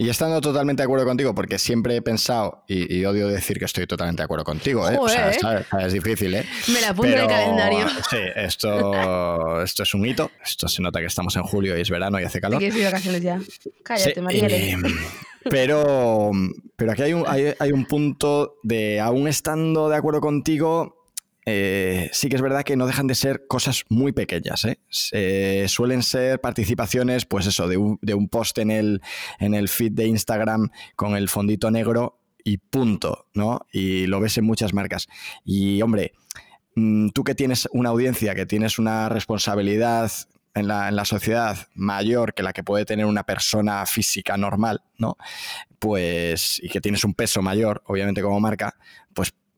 Y 0.01 0.09
estando 0.09 0.41
totalmente 0.41 0.81
de 0.81 0.85
acuerdo 0.85 1.05
contigo, 1.05 1.35
porque 1.35 1.59
siempre 1.59 1.95
he 1.95 2.01
pensado, 2.01 2.65
y, 2.67 3.05
odio 3.05 3.29
decir 3.29 3.59
que 3.59 3.67
estoy 3.67 3.87
totalmente 3.87 4.23
de 4.23 4.25
acuerdo 4.25 4.45
contigo, 4.45 4.89
¿eh? 4.89 4.97
o 4.99 5.07
sea, 5.07 5.31
es 5.79 5.93
difícil, 5.93 6.37
¿eh? 6.37 6.47
Me 6.73 6.81
la 6.81 6.89
apunto 6.89 7.13
en 7.13 7.19
el 7.19 7.27
calendario. 7.27 7.87
Sí, 8.09 8.17
esto, 8.35 9.61
esto 9.63 9.83
es 9.83 9.93
un 9.93 10.07
hito. 10.07 10.31
Esto 10.43 10.69
se 10.69 10.81
nota 10.81 11.01
que 11.01 11.05
estamos 11.05 11.37
en 11.37 11.43
julio 11.43 11.77
y 11.77 11.83
es 11.83 11.91
verano 11.91 12.19
y 12.19 12.25
hace 12.25 12.41
calor. 12.41 12.63
Ir 12.63 12.83
vacaciones 12.83 13.21
ya. 13.21 13.43
Cállate, 13.83 14.23
María. 14.23 14.47
Eh, 14.49 14.79
pero, 15.51 16.31
pero 16.77 16.93
aquí 16.93 17.03
hay 17.03 17.13
un, 17.13 17.25
hay, 17.27 17.53
hay 17.59 17.71
un 17.71 17.85
punto 17.85 18.55
de, 18.63 19.01
aún 19.01 19.29
estando 19.29 19.91
de 19.91 19.97
acuerdo 19.97 20.23
contigo, 20.23 21.00
eh, 21.53 22.11
sí 22.13 22.29
que 22.29 22.37
es 22.37 22.43
verdad 22.43 22.63
que 22.63 22.77
no 22.77 22.87
dejan 22.87 23.09
de 23.09 23.17
ser 23.17 23.47
cosas 23.49 23.85
muy 23.89 24.13
pequeñas. 24.13 24.65
¿eh? 24.65 25.67
suelen 25.69 26.05
ser 26.05 26.41
participaciones, 26.41 27.27
pues 27.27 27.47
eso, 27.47 27.67
de 27.67 27.77
un, 27.77 28.29
post 28.29 28.59
en 28.59 28.71
el, 28.71 29.03
en 29.41 29.55
el 29.55 29.69
feed 29.69 29.93
de 29.93 30.07
Instagram 30.07 30.71
con 30.95 31.17
el 31.17 31.29
fondito 31.29 31.71
negro 31.71 32.21
y 32.45 32.59
punto, 32.59 33.27
¿no? 33.35 33.67
Y 33.73 34.07
lo 34.07 34.21
ves 34.21 34.39
en 34.39 34.45
muchas 34.45 34.73
marcas. 34.73 35.09
Y 35.45 35.83
hombre, 35.83 36.13
mm, 36.77 37.09
tú 37.09 37.25
que 37.25 37.35
tienes 37.35 37.69
una 37.73 37.89
audiencia, 37.89 38.35
que 38.37 38.47
tienes 38.47 38.79
una 38.79 39.09
responsabilidad 39.09 40.11
en 40.55 40.69
la, 40.69 40.89
en 40.89 40.97
la, 40.97 41.05
sociedad 41.05 41.57
mayor 41.75 42.35
que 42.35 42.43
la 42.43 42.53
que 42.53 42.65
puede 42.65 42.85
tener 42.85 43.07
una 43.07 43.25
persona 43.25 43.85
física 43.87 44.37
normal, 44.37 44.83
¿no? 44.99 45.17
Pues, 45.81 46.61
y 46.63 46.69
que 46.69 46.81
tienes 46.81 47.05
un 47.05 47.15
peso 47.15 47.43
mayor, 47.43 47.83
obviamente, 47.87 48.23
como 48.23 48.39
marca, 48.41 48.77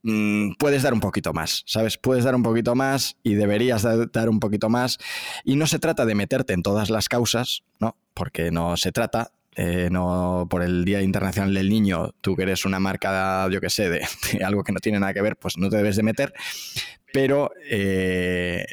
Mm, 0.02 0.54
puedes 0.59 0.82
dar 0.82 0.94
un 0.94 1.00
poquito 1.00 1.32
más, 1.32 1.62
¿sabes? 1.66 1.97
Puedes 1.97 2.25
dar 2.25 2.35
un 2.35 2.42
poquito 2.42 2.75
más 2.75 3.16
y 3.23 3.35
deberías 3.35 3.82
dar 4.12 4.28
un 4.28 4.40
poquito 4.40 4.68
más. 4.68 4.99
Y 5.44 5.56
no 5.56 5.66
se 5.66 5.78
trata 5.78 6.04
de 6.06 6.14
meterte 6.14 6.52
en 6.52 6.62
todas 6.62 6.90
las 6.90 7.09
causas, 7.09 7.62
¿no? 7.78 7.97
Porque 8.14 8.50
no 8.50 8.76
se 8.76 8.92
trata. 8.92 9.32
Eh, 9.54 9.90
no 9.92 10.47
por 10.49 10.62
el 10.62 10.87
Día 10.87 11.02
Internacional 11.02 11.52
del 11.52 11.68
Niño, 11.68 12.14
tú 12.23 12.35
que 12.35 12.44
eres 12.44 12.64
una 12.64 12.80
marca, 12.80 13.47
yo 13.50 13.61
que 13.61 13.68
sé, 13.68 13.90
de, 13.90 14.00
algo 14.44 14.64
que 14.64 14.73
no 14.73 14.80
tiene 14.80 14.99
nada 14.99 15.12
que 15.12 15.21
ver, 15.21 15.37
pues 15.37 15.59
no 15.59 15.68
te 15.68 15.76
debes 15.76 15.97
de 15.97 16.02
meter. 16.02 16.32
Pero 17.12 17.50
eh, 17.68 18.64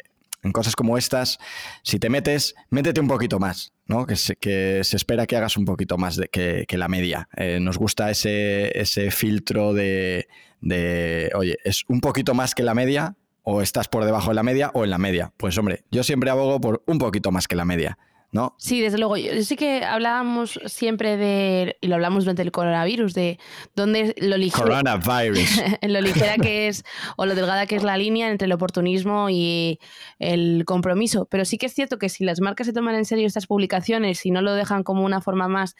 en 0.42 0.52
cosas 0.52 0.74
como 0.74 0.96
estas, 0.96 1.38
si 1.82 1.98
te 1.98 2.08
metes, 2.08 2.54
métete 2.70 2.98
un 2.98 3.08
poquito 3.08 3.38
más, 3.38 3.74
¿no? 3.86 4.06
Que 4.06 4.16
se, 4.16 4.36
que 4.36 4.82
se 4.82 4.96
espera 4.96 5.26
que 5.26 5.36
hagas 5.36 5.58
un 5.58 5.66
poquito 5.66 5.98
más 5.98 6.16
de, 6.16 6.28
que, 6.28 6.78
la 6.78 6.88
media. 6.88 7.28
Eh, 7.36 7.58
nos 7.60 7.76
gusta 7.76 8.10
ese, 8.10 8.76
ese 8.80 9.10
filtro 9.10 9.74
de, 9.74 10.28
de, 10.60 11.30
oye, 11.34 11.58
es 11.64 11.84
un 11.88 12.00
poquito 12.00 12.34
más 12.34 12.54
que 12.54 12.62
la 12.62 12.74
media, 12.74 13.16
o 13.42 13.62
estás 13.62 13.88
por 13.88 14.04
debajo 14.04 14.28
de 14.28 14.34
la 14.34 14.42
media 14.42 14.70
o 14.74 14.84
en 14.84 14.90
la 14.90 14.98
media. 14.98 15.32
Pues 15.36 15.56
hombre, 15.58 15.84
yo 15.90 16.02
siempre 16.02 16.30
abogo 16.30 16.60
por 16.60 16.82
un 16.86 16.98
poquito 16.98 17.30
más 17.30 17.48
que 17.48 17.56
la 17.56 17.64
media. 17.64 17.98
¿No? 18.32 18.54
Sí, 18.58 18.80
desde 18.80 18.98
luego. 18.98 19.16
Yo 19.16 19.42
sí 19.42 19.56
que 19.56 19.84
hablábamos 19.84 20.60
siempre 20.66 21.16
de, 21.16 21.76
y 21.80 21.88
lo 21.88 21.96
hablamos 21.96 22.24
durante 22.24 22.42
el 22.42 22.52
coronavirus, 22.52 23.14
de 23.14 23.38
dónde 23.74 24.14
lo 24.18 24.36
ligera, 24.36 24.82
lo 25.82 26.00
ligera 26.00 26.36
que 26.36 26.68
es 26.68 26.84
o 27.16 27.26
lo 27.26 27.34
delgada 27.34 27.66
que 27.66 27.76
es 27.76 27.82
la 27.82 27.96
línea 27.96 28.30
entre 28.30 28.46
el 28.46 28.52
oportunismo 28.52 29.30
y 29.30 29.80
el 30.18 30.64
compromiso. 30.64 31.26
Pero 31.26 31.44
sí 31.44 31.58
que 31.58 31.66
es 31.66 31.74
cierto 31.74 31.98
que 31.98 32.08
si 32.08 32.24
las 32.24 32.40
marcas 32.40 32.66
se 32.66 32.72
toman 32.72 32.94
en 32.94 33.04
serio 33.04 33.26
estas 33.26 33.46
publicaciones 33.46 34.24
y 34.24 34.30
no 34.30 34.42
lo 34.42 34.54
dejan 34.54 34.84
como 34.84 35.04
una 35.04 35.20
forma 35.20 35.48
más 35.48 35.74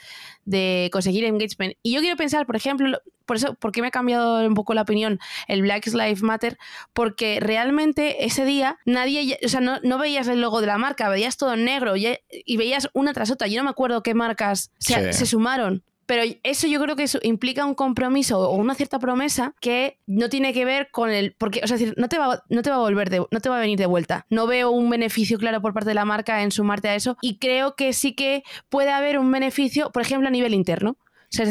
de 0.45 0.91
conseguir 0.93 1.25
engagement, 1.25 1.75
y 1.83 1.93
yo 1.93 2.01
quiero 2.01 2.17
pensar, 2.17 2.47
por 2.47 2.57
ejemplo, 2.57 2.99
por 3.31 3.37
eso, 3.37 3.55
¿por 3.55 3.71
qué 3.71 3.81
me 3.81 3.87
ha 3.87 3.93
cambiado 3.93 4.45
un 4.45 4.55
poco 4.55 4.75
la 4.75 4.83
opinión 4.83 5.21
el 5.47 5.63
Black 5.63 5.87
Lives 5.87 6.21
Matter? 6.21 6.59
Porque 6.93 7.39
realmente 7.39 8.25
ese 8.25 8.45
día 8.45 8.81
nadie, 8.85 9.39
o 9.45 9.49
sea, 9.49 9.61
no, 9.61 9.99
veías 9.99 10.27
el 10.27 10.41
logo 10.41 10.61
de 10.61 10.67
la 10.67 10.79
marca, 10.79 11.09
veías 11.09 11.37
todo 11.37 11.55
en 11.55 11.65
negro 11.65 11.97
y, 11.97 12.19
veías 12.57 12.89
una 12.93 13.13
tras 13.13 13.31
otra. 13.31 13.47
Yo 13.47 13.59
no 13.59 13.65
me 13.65 13.71
acuerdo 13.71 14.03
qué 14.03 14.15
marcas 14.15 14.71
se, 14.79 15.13
sumaron. 15.27 15.83
Pero 16.07 16.23
eso 16.43 16.67
yo 16.67 16.81
creo 16.83 16.97
que 16.97 17.05
eso 17.05 17.21
implica 17.23 17.65
un 17.65 17.75
compromiso 17.75 18.41
o 18.41 18.57
una 18.57 18.75
cierta 18.75 18.99
promesa 18.99 19.55
que 19.61 19.99
no 20.07 20.29
tiene 20.29 20.53
que 20.53 20.65
ver 20.65 20.89
con 20.91 21.11
el. 21.11 21.37
Porque, 21.39 21.61
o 21.63 21.69
sea, 21.69 21.77
decir, 21.77 21.95
no 21.97 22.09
te 22.09 22.19
va, 22.19 22.43
no 22.49 22.63
te 22.63 22.71
va 22.71 22.77
a 22.77 22.81
volver 22.81 23.11
de, 23.11 23.25
no 23.31 23.41
te 23.41 23.49
va 23.49 23.59
a 23.59 23.61
venir 23.61 23.79
de 23.79 23.87
vuelta. 23.87 24.27
No 24.29 24.49
veo 24.49 24.71
un 24.71 24.91
beneficio 24.91 25.39
claro 25.39 25.63
por 25.63 25.73
parte 25.73 25.91
de 25.91 25.95
la 25.95 26.05
marca 26.05 26.43
en 26.43 26.51
sumarte 26.51 26.89
a 26.89 26.97
eso. 26.97 27.17
Y 27.23 27.39
creo 27.39 27.77
que 27.77 27.93
sí 27.93 28.15
que 28.15 28.43
puede 28.69 28.91
haber 28.91 29.19
un 29.19 29.31
beneficio, 29.31 29.91
por 29.93 30.03
ejemplo, 30.03 30.27
a 30.27 30.33
nivel 30.33 30.53
interno. 30.53 30.97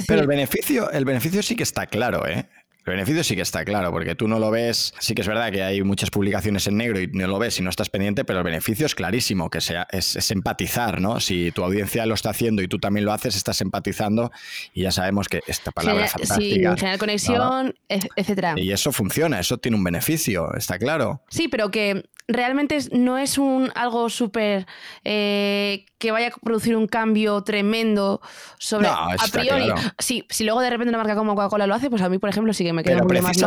Pero 0.08 0.22
el 0.22 0.28
beneficio, 0.28 0.92
el 0.92 1.06
beneficio 1.06 1.42
sí 1.42 1.56
que 1.56 1.64
está 1.64 1.88
claro, 1.88 2.28
¿eh? 2.28 2.50
El 2.90 2.96
beneficio 2.98 3.24
sí 3.24 3.36
que 3.36 3.44
está 3.44 3.64
claro, 3.64 3.92
porque 3.92 4.16
tú 4.16 4.28
no 4.28 4.40
lo 4.40 4.50
ves. 4.50 4.96
Sí 5.00 5.14
que 5.14 5.22
es 5.22 5.28
verdad 5.28 5.52
que 5.52 5.62
hay 5.62 5.84
muchas 5.84 6.10
publicaciones 6.10 6.66
en 6.66 6.78
negro 6.78 7.00
y 7.00 7.08
no 7.08 7.28
lo 7.28 7.38
ves 7.38 7.60
y 7.60 7.62
no 7.62 7.70
estás 7.70 7.90
pendiente, 7.90 8.26
pero 8.26 8.40
el 8.40 8.46
beneficio 8.46 8.88
es 8.88 8.96
clarísimo, 8.96 9.50
que 9.50 9.62
sea, 9.62 9.88
es, 9.92 10.32
empatizar, 10.32 11.00
¿no? 11.00 11.20
Si 11.20 11.52
tu 11.52 11.64
audiencia 11.64 12.08
lo 12.08 12.16
está 12.16 12.32
haciendo 12.32 12.64
y 12.64 12.68
tú 12.68 12.80
también 12.80 13.06
lo 13.06 13.14
haces, 13.14 13.36
estás 13.36 13.62
empatizando 13.62 14.32
y 14.74 14.84
ya 14.84 14.92
sabemos 14.92 15.28
que 15.28 15.42
esta 15.46 15.72
palabra 15.72 16.06
es 16.06 16.12
fantástica. 16.12 16.72
Sí, 16.72 16.80
generar 16.80 16.98
conexión, 16.98 17.76
etcétera. 17.88 18.56
Y 18.58 18.72
eso 18.72 18.92
funciona, 18.92 19.40
eso 19.40 19.60
tiene 19.60 19.78
un 19.78 19.84
beneficio, 19.84 20.54
está 20.56 20.80
claro. 20.80 21.22
Sí, 21.30 21.48
pero 21.48 21.70
que 21.70 22.06
realmente 22.28 22.78
no 22.92 23.18
es 23.18 23.38
un 23.38 23.72
algo 23.76 24.10
súper 24.10 24.66
eh, 25.04 25.86
que 26.00 26.12
vaya 26.12 26.28
a 26.28 26.32
producir 26.32 26.76
un 26.76 26.88
cambio 26.88 27.44
tremendo 27.44 28.22
sobre 28.58 28.88
a 28.88 29.16
priori. 29.32 29.72
si 30.00 30.44
luego 30.44 30.62
de 30.62 30.70
repente 30.70 30.90
una 30.90 30.98
marca 30.98 31.16
como 31.16 31.36
Coca-Cola 31.36 31.68
lo 31.68 31.76
hace, 31.76 31.90
pues 31.90 32.02
a 32.02 32.10
mí, 32.10 32.18
por 32.18 32.30
ejemplo, 32.30 32.54
sí 32.54 32.64
que 32.64 32.74
me 32.74 32.84
queda 32.84 33.02
pero 33.06 33.22
más 33.22 33.38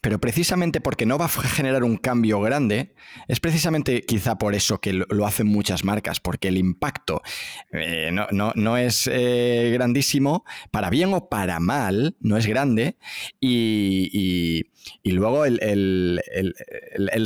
Pero 0.00 0.18
precisamente 0.18 0.80
porque 0.80 1.06
no 1.06 1.18
va 1.18 1.26
a 1.26 1.28
generar 1.28 1.84
un 1.84 1.98
cambio 1.98 2.40
grande, 2.40 2.94
es 3.28 3.38
precisamente 3.38 4.02
quizá 4.02 4.38
por 4.38 4.54
eso 4.54 4.80
que 4.80 4.92
lo, 4.94 5.26
hacen 5.26 5.46
muchas 5.46 5.84
marcas, 5.84 6.20
porque 6.20 6.48
el 6.48 6.56
impacto 6.56 7.22
eh, 7.72 8.10
no, 8.12 8.76
es 8.76 9.08
eh, 9.12 9.70
grandísimo, 9.72 10.44
para 10.70 10.88
bien 10.88 11.12
o 11.12 11.28
para 11.28 11.60
mal, 11.60 12.16
no 12.20 12.38
es 12.38 12.46
grande, 12.46 12.96
y 13.40 14.64
y 15.02 15.12
luego 15.12 15.44
el, 15.44 16.20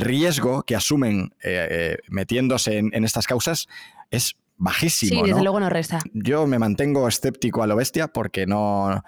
riesgo 0.01 0.63
que 0.63 0.75
asumen 0.75 1.33
eh, 1.43 1.67
eh, 1.69 1.97
metiéndose 2.07 2.77
en, 2.77 3.03
estas 3.03 3.27
causas 3.27 3.67
es 4.13 4.35
bajísimo. 4.57 5.23
Sí, 5.23 5.29
desde 5.29 5.43
luego 5.43 5.59
no 5.59 5.69
resta. 5.69 5.99
Yo 6.13 6.47
me 6.47 6.59
mantengo 6.59 7.07
escéptico 7.07 7.63
a 7.63 7.67
lo 7.67 7.75
bestia 7.75 8.07
porque 8.07 8.45
no, 8.45 9.03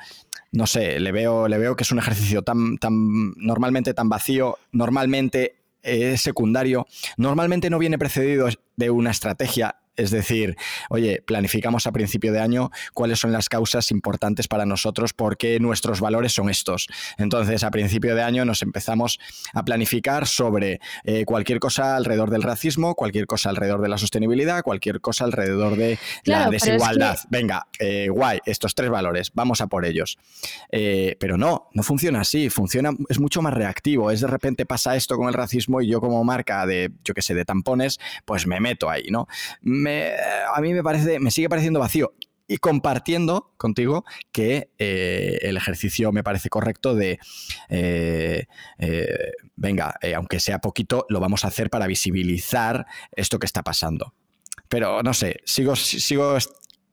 no 0.51 0.67
sé, 0.67 0.99
le 0.99 1.11
veo, 1.11 1.47
le 1.47 1.57
veo 1.57 1.75
que 1.75 1.83
es 1.83 1.91
un 1.91 1.99
ejercicio 1.99 2.41
tan, 2.41 2.77
tan 2.77 3.33
normalmente 3.37 3.93
tan 3.93 4.09
vacío, 4.09 4.57
normalmente 4.71 5.55
es 5.81 6.21
secundario, 6.21 6.87
normalmente 7.17 7.69
no 7.69 7.77
viene 7.77 7.99
precedido 7.99 8.49
de 8.75 8.89
una 8.89 9.11
estrategia 9.11 9.75
es 9.95 10.11
decir, 10.11 10.55
oye, 10.89 11.21
planificamos 11.25 11.87
a 11.87 11.91
principio 11.91 12.31
de 12.31 12.39
año 12.39 12.71
cuáles 12.93 13.19
son 13.19 13.31
las 13.31 13.49
causas 13.49 13.91
importantes 13.91 14.47
para 14.47 14.65
nosotros, 14.65 15.13
porque 15.13 15.59
nuestros 15.59 16.01
valores 16.01 16.33
son 16.33 16.49
estos. 16.49 16.87
Entonces, 17.17 17.63
a 17.63 17.71
principio 17.71 18.15
de 18.15 18.23
año 18.23 18.45
nos 18.45 18.61
empezamos 18.61 19.19
a 19.53 19.63
planificar 19.63 20.27
sobre 20.27 20.79
eh, 21.03 21.25
cualquier 21.25 21.59
cosa 21.59 21.95
alrededor 21.95 22.29
del 22.29 22.43
racismo, 22.43 22.95
cualquier 22.95 23.25
cosa 23.25 23.49
alrededor 23.49 23.81
de 23.81 23.89
la 23.89 23.97
sostenibilidad, 23.97 24.63
cualquier 24.63 25.01
cosa 25.01 25.25
alrededor 25.25 25.75
de 25.75 25.97
la 26.23 26.49
desigualdad. 26.49 27.17
Venga, 27.29 27.67
eh, 27.79 28.09
guay, 28.09 28.39
estos 28.45 28.75
tres 28.75 28.89
valores, 28.89 29.31
vamos 29.33 29.61
a 29.61 29.67
por 29.67 29.85
ellos. 29.85 30.17
Eh, 30.71 31.15
pero 31.19 31.37
no, 31.37 31.69
no 31.73 31.83
funciona 31.83 32.21
así, 32.21 32.49
funciona, 32.49 32.91
es 33.09 33.19
mucho 33.19 33.41
más 33.41 33.53
reactivo. 33.53 34.11
Es 34.11 34.21
de 34.21 34.27
repente 34.27 34.65
pasa 34.65 34.95
esto 34.95 35.17
con 35.17 35.27
el 35.27 35.33
racismo 35.33 35.81
y 35.81 35.87
yo 35.87 36.01
como 36.01 36.23
marca 36.23 36.65
de, 36.65 36.91
yo 37.03 37.13
qué 37.13 37.21
sé, 37.21 37.33
de 37.33 37.45
tampones, 37.45 37.99
pues 38.25 38.47
me 38.47 38.59
meto 38.59 38.89
ahí, 38.89 39.05
¿no? 39.09 39.27
A 39.85 40.61
mí 40.61 40.73
me 40.73 40.83
parece, 40.83 41.19
me 41.19 41.31
sigue 41.31 41.49
pareciendo 41.49 41.79
vacío. 41.79 42.13
Y 42.47 42.57
compartiendo 42.57 43.53
contigo 43.57 44.05
que 44.31 44.69
eh, 44.77 45.39
el 45.41 45.57
ejercicio 45.57 46.11
me 46.11 46.23
parece 46.23 46.49
correcto 46.49 46.93
de, 46.93 47.17
eh, 47.69 48.45
eh, 48.77 49.31
venga, 49.55 49.95
aunque 50.15 50.39
sea 50.39 50.59
poquito, 50.59 51.07
lo 51.09 51.19
vamos 51.19 51.43
a 51.43 51.47
hacer 51.47 51.71
para 51.71 51.87
visibilizar 51.87 52.85
esto 53.13 53.39
que 53.39 53.47
está 53.47 53.63
pasando. 53.63 54.13
Pero 54.69 55.01
no 55.01 55.15
sé, 55.15 55.41
sigo, 55.45 55.75
sigo 55.75 56.37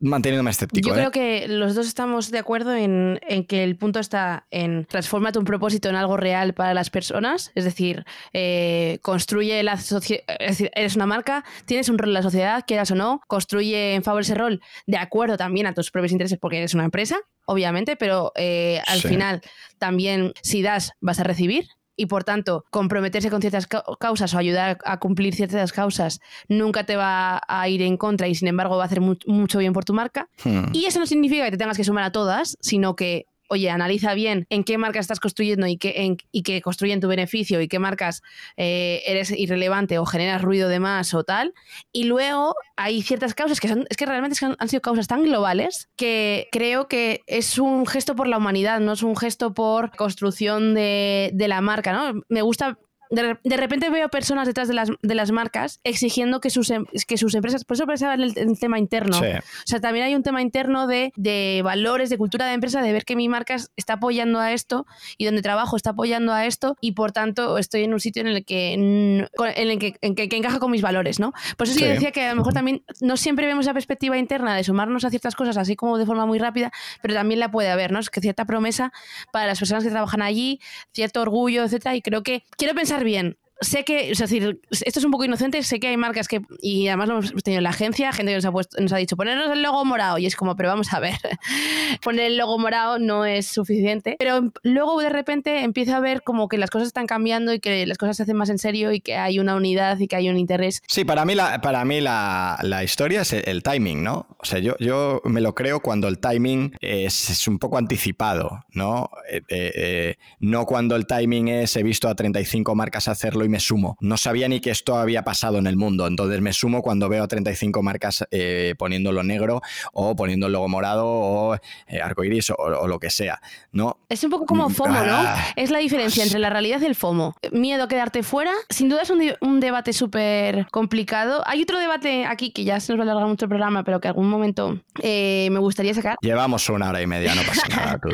manteniéndome 0.03 0.51
escéptico. 0.51 0.89
Yo 0.89 0.95
creo 0.95 1.09
¿eh? 1.09 1.13
que 1.13 1.49
los 1.49 1.75
dos 1.75 1.87
estamos 1.87 2.31
de 2.31 2.39
acuerdo 2.39 2.75
en, 2.75 3.21
que 3.49 3.65
el 3.65 3.77
punto 3.77 4.01
está 4.01 4.47
en 4.51 4.85
transformar 4.85 5.39
un 5.39 5.45
propósito 5.45 5.89
en 5.89 5.95
algo 5.95 6.17
real 6.17 6.53
para 6.55 6.75
las 6.75 6.91
personas, 6.91 7.53
es 7.55 7.65
decir, 7.65 8.05
eh, 8.33 8.99
construye 9.03 9.63
la 9.63 9.79
sociedad, 9.79 10.25
es 10.41 10.59
decir, 10.59 10.71
eres 10.75 10.97
una 10.97 11.07
marca, 11.07 11.45
tienes 11.65 11.89
un 11.89 11.99
rol 11.99 12.09
en 12.09 12.15
la 12.15 12.23
sociedad, 12.23 12.65
quieras 12.67 12.91
o 12.91 12.97
no, 12.97 13.21
construye 13.29 13.95
en 13.95 14.03
favor 14.03 14.23
ese 14.23 14.35
rol 14.35 14.61
de 14.87 14.97
acuerdo 14.99 15.37
también 15.37 15.67
a 15.67 15.75
tus 15.75 15.91
propios 15.91 16.13
intereses 16.13 16.39
porque 16.39 16.59
eres 16.59 16.75
una 16.75 16.85
empresa, 16.85 17.17
obviamente, 17.47 17.97
pero 17.97 18.33
eh, 18.35 18.83
al 18.87 19.01
final 19.01 19.41
también 19.79 20.33
si 20.43 20.63
das 20.63 20.93
vas 21.01 21.21
a 21.21 21.25
recibir 21.25 21.67
y 22.03 22.07
por 22.07 22.25
tanto 22.25 22.65
comprometerse 22.71 23.31
con 23.31 23.41
ciertas 23.41 23.69
causas 24.01 24.35
o 24.35 24.39
ayudar 24.39 24.77
a 24.85 24.99
cumplir 24.99 25.37
ciertas 25.37 25.73
causas 25.73 26.21
nunca 26.49 26.85
te 26.85 26.97
va 26.97 27.41
a 27.47 27.69
ir 27.69 27.81
en 27.81 27.97
contra 27.97 28.27
y 28.27 28.35
sin 28.35 28.49
embargo 28.49 28.77
va 28.77 28.83
a 28.83 28.87
hacer 28.87 29.01
mucho 29.01 29.59
bien 29.61 29.73
por 29.73 29.85
tu 29.85 29.95
marca. 29.95 30.29
Hmm. 30.43 30.65
Y 30.73 30.87
eso 30.87 30.99
no 30.99 31.07
significa 31.07 31.45
que 31.45 31.53
te 31.53 31.59
tengas 31.59 31.77
que 31.77 31.85
sumar 31.85 32.03
a 32.03 32.11
todas, 32.11 32.57
sino 32.61 32.97
que 32.97 33.27
oye, 33.53 33.69
analiza 33.69 34.15
bien 34.15 34.47
en 34.49 34.65
qué 34.65 34.79
marcas 34.79 35.03
estás 35.03 35.21
construyendo 35.21 35.67
y 35.67 35.77
qué, 35.77 36.17
y 36.33 36.43
que 36.43 36.63
construyen 36.63 37.01
tu 37.01 37.09
beneficio 37.09 37.61
y 37.61 37.69
qué 37.69 37.79
marcas 37.79 38.23
eh, 38.57 39.03
eres 39.07 39.31
irrelevante 39.31 39.99
o 39.99 40.07
generas 40.07 40.41
ruido 40.41 40.71
de 40.71 40.81
más 40.81 41.13
o 41.13 41.23
tal. 41.23 41.53
Y 41.93 42.05
luego 42.05 42.55
hay 42.77 43.03
ciertas 43.03 43.35
causas 43.35 43.61
que 43.61 43.69
son, 43.69 43.85
es 43.91 43.97
que 43.99 44.07
realmente 44.07 44.39
han 44.59 44.69
sido 44.69 44.81
causas 44.81 45.07
tan 45.07 45.23
globales 45.23 45.91
que 45.97 46.49
creo 46.51 46.89
que 46.89 47.21
es 47.27 47.59
un 47.59 47.87
gesto 47.87 48.17
por 48.17 48.27
la 48.27 48.39
humanidad, 48.39 48.81
no 48.81 48.93
es 48.93 49.03
un 49.03 49.17
gesto 49.17 49.53
por 49.53 49.95
construcción 49.97 50.73
de, 50.73 51.31
de 51.35 51.49
la 51.49 51.61
marca, 51.61 51.93
¿no? 51.93 52.23
Me 52.31 52.41
gusta 52.41 52.79
de, 53.13 53.57
repente 53.57 53.91
veo 53.91 54.09
personas 54.09 54.47
detrás 54.47 54.69
de 54.69 54.75
las, 54.75 54.89
de 55.03 55.15
las 55.15 55.31
marcas 55.33 55.81
exigiendo 55.85 56.41
que 56.41 56.49
sus, 56.49 56.71
em, 56.71 56.87
que 57.07 57.19
sus 57.19 57.35
empresas, 57.35 57.65
por 57.65 57.77
eso 57.77 57.87
pensaba 57.87 58.15
en 58.15 58.23
el, 58.23 58.59
tema 58.59 58.79
interno. 58.79 59.19
O 59.19 59.43
sea, 59.67 59.81
también 59.81 60.07
hay 60.07 60.15
un 60.15 60.23
tema 60.23 60.41
interno 60.41 60.87
de, 60.87 61.13
de, 61.17 61.61
valores, 61.63 62.09
de 62.09 62.17
cultura 62.17 62.47
de 62.47 62.55
empresa, 62.55 62.81
de 62.81 62.93
ver 62.93 63.05
que 63.05 63.15
mi 63.15 63.29
marca 63.29 63.57
está 63.77 63.95
apoyando 63.95 64.41
a 64.41 64.53
esto 64.53 64.87
y 65.19 65.27
donde 65.27 65.43
trabajo 65.43 65.77
está 65.77 65.91
apoyando 65.91 66.33
a 66.33 66.47
esto 66.47 66.77
y 66.81 66.93
por 66.93 67.13
tanto 67.13 67.59
estoy 67.59 67.85
en 67.85 67.93
un 67.93 68.01
sitio 68.01 68.23
en 68.23 68.29
el 68.29 68.45
que, 68.45 68.73
en 68.73 69.29
el 69.39 69.79
que, 69.79 69.97
en 70.01 70.15
que, 70.15 70.29
encaja 70.33 70.59
con 70.59 70.71
mis 70.71 70.83
valores, 70.83 71.21
¿no? 71.21 71.33
Por 71.59 71.67
eso 71.67 71.79
sí. 71.79 71.85
decía 71.85 72.13
que 72.13 72.23
a 72.23 72.31
lo 72.31 72.37
mejor 72.37 72.55
también 72.55 72.83
no 73.01 73.19
siempre 73.19 73.47
vemos 73.47 73.67
la 73.67 73.75
perspectiva 73.75 74.17
interna 74.17 74.57
de 74.57 74.65
sumarnos 74.65 75.05
a 75.05 75.11
ciertas 75.11 75.35
cosas 75.35 75.59
así 75.59 75.77
como 75.77 75.99
de 75.99 76.07
forma 76.07 76.25
muy 76.25 76.39
rápida, 76.39 76.73
pero 77.03 77.13
también 77.15 77.41
la 77.41 77.51
puede 77.51 77.71
haber, 77.71 77.93
¿no? 77.93 77.99
Es 77.99 78.09
que 78.09 78.21
cierta 78.21 78.47
promesa 78.47 78.93
para 79.33 79.47
las 79.47 79.59
personas 79.59 79.85
que 79.85 79.91
trabajan 79.91 80.23
allí, 80.23 80.61
cierto 80.93 81.21
orgullo, 81.21 81.65
etcétera, 81.65 81.95
y 81.95 82.01
creo 82.01 82.23
que 82.23 82.45
quiero 82.57 82.75
pensar 82.75 83.02
bien. 83.05 83.39
Sé 83.63 83.85
que, 83.85 84.11
es 84.11 84.19
decir, 84.19 84.61
esto 84.71 84.99
es 84.99 85.05
un 85.05 85.11
poco 85.11 85.25
inocente, 85.25 85.63
sé 85.63 85.81
que 85.81 85.89
hay 85.89 85.97
marcas 85.97 86.29
que, 86.29 86.43
y 86.61 86.89
además 86.89 87.09
lo 87.09 87.19
hemos 87.19 87.43
tenido 87.43 87.59
en 87.59 87.65
la 87.65 87.71
agencia, 87.71 88.13
gente 88.13 88.33
que 88.33 88.37
nos 88.37 88.45
ha, 88.45 88.53
puesto, 88.53 88.81
nos 88.81 88.93
ha 88.93 88.97
dicho, 88.97 89.17
ponernos 89.17 89.51
el 89.51 89.63
logo 89.63 89.85
morado, 89.85 90.19
y 90.19 90.27
es 90.27 90.37
como, 90.37 90.57
pero 90.57 90.69
vamos 90.69 90.93
a 90.93 91.01
ver, 91.01 91.19
poner 92.03 92.27
el 92.27 92.37
logo 92.37 92.59
morado 92.59 92.99
no 92.99 93.25
es 93.25 93.47
suficiente, 93.47 94.17
pero 94.19 94.53
luego 94.63 95.01
de 95.01 95.09
repente 95.09 95.63
empieza 95.63 95.97
a 95.97 96.01
ver 96.01 96.23
como 96.23 96.49
que 96.49 96.59
las 96.59 96.71
cosas 96.71 96.89
están 96.89 97.07
cambiando 97.07 97.53
y 97.53 97.61
que 97.61 97.87
las 97.87 97.99
cosas 97.99 98.17
se 98.17 98.25
hacen 98.25 98.37
más 98.37 98.51
en 98.51 98.59
serio 98.59 98.93
y 98.93 99.01
que 99.01 99.17
hay 99.17 99.39
una 99.39 99.55
unidad 99.55 99.99
y 99.99 100.09
que 100.09 100.17
hay 100.17 100.29
un 100.29 100.37
interés. 100.37 100.83
Sí, 100.89 101.05
para 101.05 101.25
mí 101.25 101.35
la, 101.35 101.61
para 101.61 101.85
mí 101.85 102.01
la, 102.01 102.59
la 102.63 102.85
historia 102.85 103.23
es 103.23 103.33
el, 103.33 103.63
timing, 103.63 104.03
¿no? 104.03 104.27
O 104.39 104.45
sea, 104.45 104.59
yo, 104.59 104.77
yo 104.81 105.23
me 105.25 105.41
lo 105.41 105.55
creo 105.55 105.81
cuando 105.81 106.09
el 106.09 106.19
timing 106.19 106.75
es, 106.81 107.31
es 107.31 107.47
un 107.47 107.59
poco 107.59 107.79
anticipado, 107.79 108.65
¿no? 108.73 109.11
Eh, 109.31 109.43
eh, 109.49 109.73
eh, 109.75 110.15
no 110.41 110.67
cuando 110.67 110.97
el 110.97 111.07
timing 111.07 111.49
es 111.49 111.77
he 111.77 111.83
visto 111.83 112.09
a 112.09 112.15
35 112.15 112.75
marcas 112.75 113.09
hacerlo 113.09 113.45
y 113.45 113.49
me 113.53 113.61
sumo. 113.61 113.97
No 114.01 114.17
sabía 114.17 114.49
ni 114.49 114.61
que 114.61 114.71
esto 114.71 114.97
había 114.97 115.23
pasado 115.23 115.59
en 115.59 115.67
el 115.67 115.77
mundo, 115.77 116.07
entonces 116.07 116.41
me 116.41 116.53
sumo 116.53 116.83
cuando 116.83 117.09
veo 117.09 117.23
a 117.23 117.29
35 117.29 117.83
marcas 117.83 118.25
eh, 118.31 118.75
poniéndolo 118.79 119.23
negro 119.23 119.61
o 119.93 120.17
poniendo 120.17 120.47
el 120.47 120.55
logo 120.55 120.69
morado 120.69 121.07
o 121.07 121.55
eh, 121.87 122.01
arcoiris 122.03 122.51
o, 122.51 122.87
lo 122.89 122.99
que 122.99 123.11
sea, 123.11 123.41
¿no? 123.73 123.99
Es 124.09 124.25
un 124.25 124.31
poco 124.31 124.47
como 124.47 124.69
mm, 124.69 124.73
FOMO, 124.73 125.05
¿no? 125.05 125.15
Ah. 125.15 125.45
Es 125.55 125.71
la 125.71 125.79
diferencia 125.79 126.25
entre 126.25 126.39
la 126.39 126.49
realidad 126.51 126.81
y 126.81 126.87
el 126.87 126.95
FOMO. 126.95 127.37
Miedo 127.53 127.85
a 127.85 127.89
quedarte 127.89 128.23
fuera, 128.23 128.53
sin 128.71 128.89
duda 128.89 129.03
es 129.03 129.11
un, 129.11 129.61
debate 129.61 129.93
súper 129.93 130.67
complicado. 130.71 131.43
Hay 131.47 131.63
otro 131.63 131.79
debate 131.79 132.25
aquí 132.25 132.51
que 132.51 132.65
ya 132.65 132.81
se 132.81 132.93
nos 132.93 133.01
va 133.01 133.03
a 133.03 133.13
alargar 133.13 133.29
mucho 133.29 133.45
el 133.45 133.51
programa, 133.51 133.85
pero 133.85 134.01
que 134.01 134.09
algún 134.09 134.31
momento 134.31 134.81
eh, 135.03 135.49
me 135.53 135.59
gustaría 135.59 135.93
sacar. 135.93 136.17
Llevamos 136.23 136.69
una 136.71 136.89
hora 136.89 137.03
y 137.03 137.07
media, 137.07 137.35
no 137.35 137.43
pasa 137.43 137.69
nada, 137.69 137.99
tú 138.03 138.09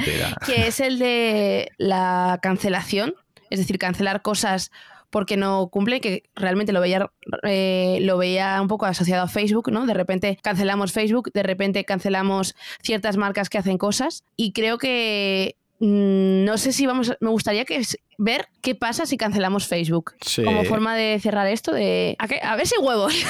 Que 0.44 0.66
es 0.66 0.80
el 0.80 0.98
de 0.98 1.70
la 1.78 2.40
cancelación, 2.42 3.14
es 3.50 3.60
decir, 3.60 3.78
cancelar 3.78 4.20
cosas 4.20 4.72
porque 5.10 5.36
no 5.36 5.68
cumple, 5.68 6.00
que 6.00 6.24
realmente 6.34 6.72
lo 6.72 6.80
veía, 6.80 7.10
eh, 7.42 7.98
lo 8.02 8.18
veía 8.18 8.60
un 8.60 8.68
poco 8.68 8.86
asociado 8.86 9.24
a 9.24 9.28
Facebook, 9.28 9.70
¿no? 9.70 9.86
De 9.86 9.94
repente 9.94 10.38
cancelamos 10.42 10.92
Facebook, 10.92 11.32
de 11.32 11.42
repente 11.42 11.84
cancelamos 11.84 12.54
ciertas 12.82 13.16
marcas 13.16 13.48
que 13.48 13.58
hacen 13.58 13.78
cosas 13.78 14.24
y 14.36 14.52
creo 14.52 14.78
que 14.78 15.56
mm, 15.80 16.44
no 16.44 16.58
sé 16.58 16.72
si 16.72 16.86
vamos, 16.86 17.16
me 17.20 17.30
gustaría 17.30 17.64
que 17.64 17.80
ver 18.18 18.48
qué 18.60 18.74
pasa 18.74 19.06
si 19.06 19.16
cancelamos 19.16 19.66
Facebook. 19.66 20.14
Como 20.44 20.64
forma 20.64 20.96
de 20.96 21.18
cerrar 21.20 21.46
esto, 21.46 21.72
de 21.72 22.16
a, 22.18 22.52
a 22.52 22.56
ver 22.56 22.66
si 22.66 22.76
huevos. 22.78 23.14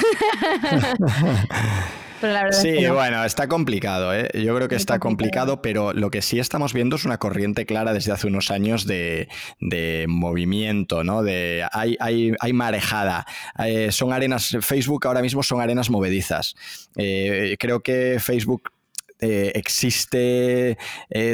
sí, 2.51 2.87
bueno, 2.87 3.23
está 3.23 3.47
complicado, 3.47 4.13
¿eh? 4.13 4.29
Yo 4.33 4.55
creo 4.55 4.67
que 4.67 4.75
está, 4.75 4.99
complicado, 4.99 5.61
pero 5.61 5.93
lo 5.93 6.11
que 6.11 6.21
sí 6.21 6.39
estamos 6.39 6.73
viendo 6.73 6.95
es 6.95 7.05
una 7.05 7.17
corriente 7.17 7.65
clara 7.65 7.93
desde 7.93 8.11
hace 8.11 8.27
unos 8.27 8.51
años 8.51 8.85
de, 8.85 9.27
movimiento, 10.07 11.03
¿no? 11.03 11.23
De 11.23 11.65
hay, 11.71 11.95
hay, 11.99 12.33
hay 12.39 12.53
marejada. 12.53 13.25
Eh, 13.63 13.91
son 13.91 14.13
arenas, 14.13 14.57
Facebook 14.61 15.07
ahora 15.07 15.21
mismo 15.21 15.43
son 15.43 15.61
arenas 15.61 15.89
movedizas. 15.89 16.55
Eh, 16.95 17.55
creo 17.59 17.81
que 17.81 18.17
Facebook 18.19 18.71
existe 19.21 20.77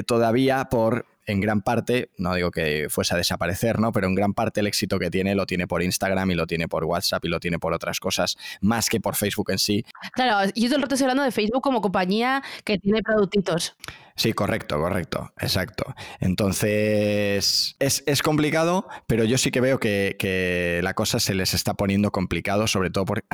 todavía 0.08 0.66
por 0.66 1.06
en 1.26 1.42
gran 1.42 1.62
parte, 1.62 2.10
no 2.18 2.34
digo 2.36 2.52
que 2.52 2.88
fuese 2.90 3.16
a 3.16 3.18
desaparecer, 3.18 3.80
¿no? 3.80 3.92
Pero 3.92 4.08
en 4.08 4.16
gran 4.16 4.34
parte 4.34 4.60
el 4.60 4.68
éxito 4.68 5.00
que 5.00 5.10
tiene 5.10 5.36
lo 5.36 5.46
tiene 5.46 5.68
por 5.68 5.82
Instagram 5.82 6.32
y 6.32 6.36
lo 6.36 6.48
tiene 6.48 6.68
por 6.68 6.84
WhatsApp 6.84 7.26
y 7.26 7.30
lo 7.30 7.40
tiene 7.40 7.60
por 7.60 7.74
otras 7.74 8.00
cosas, 8.00 8.38
más 8.62 8.90
que 8.90 9.00
por 9.00 9.16
Facebook 9.16 9.52
en 9.52 9.60
sí. 9.60 9.86
Claro, 10.14 10.52
yo 10.56 10.68
todo 10.68 10.78
el 10.78 10.82
rato 10.84 10.96
estoy 10.96 11.06
hablando 11.06 11.24
de 11.24 11.32
Facebook 11.32 11.62
como 11.62 11.82
compañía 11.82 12.44
que 12.64 12.78
tiene 12.78 13.02
productitos. 13.02 13.76
Sí, 14.18 14.32
correcto, 14.32 14.80
correcto, 14.80 15.34
exacto. 15.42 15.94
Entonces, 16.22 17.76
es, 17.80 18.22
complicado, 18.24 18.88
pero 19.08 19.26
yo 19.26 19.38
sí 19.38 19.52
que 19.52 19.60
veo 19.60 19.78
que, 19.78 20.80
la 20.82 20.94
cosa 20.94 21.20
se 21.20 21.36
les 21.36 21.54
está 21.54 21.74
poniendo 21.74 22.12
complicado, 22.12 22.66
sobre 22.68 22.90
todo 22.90 23.04
por, 23.04 23.26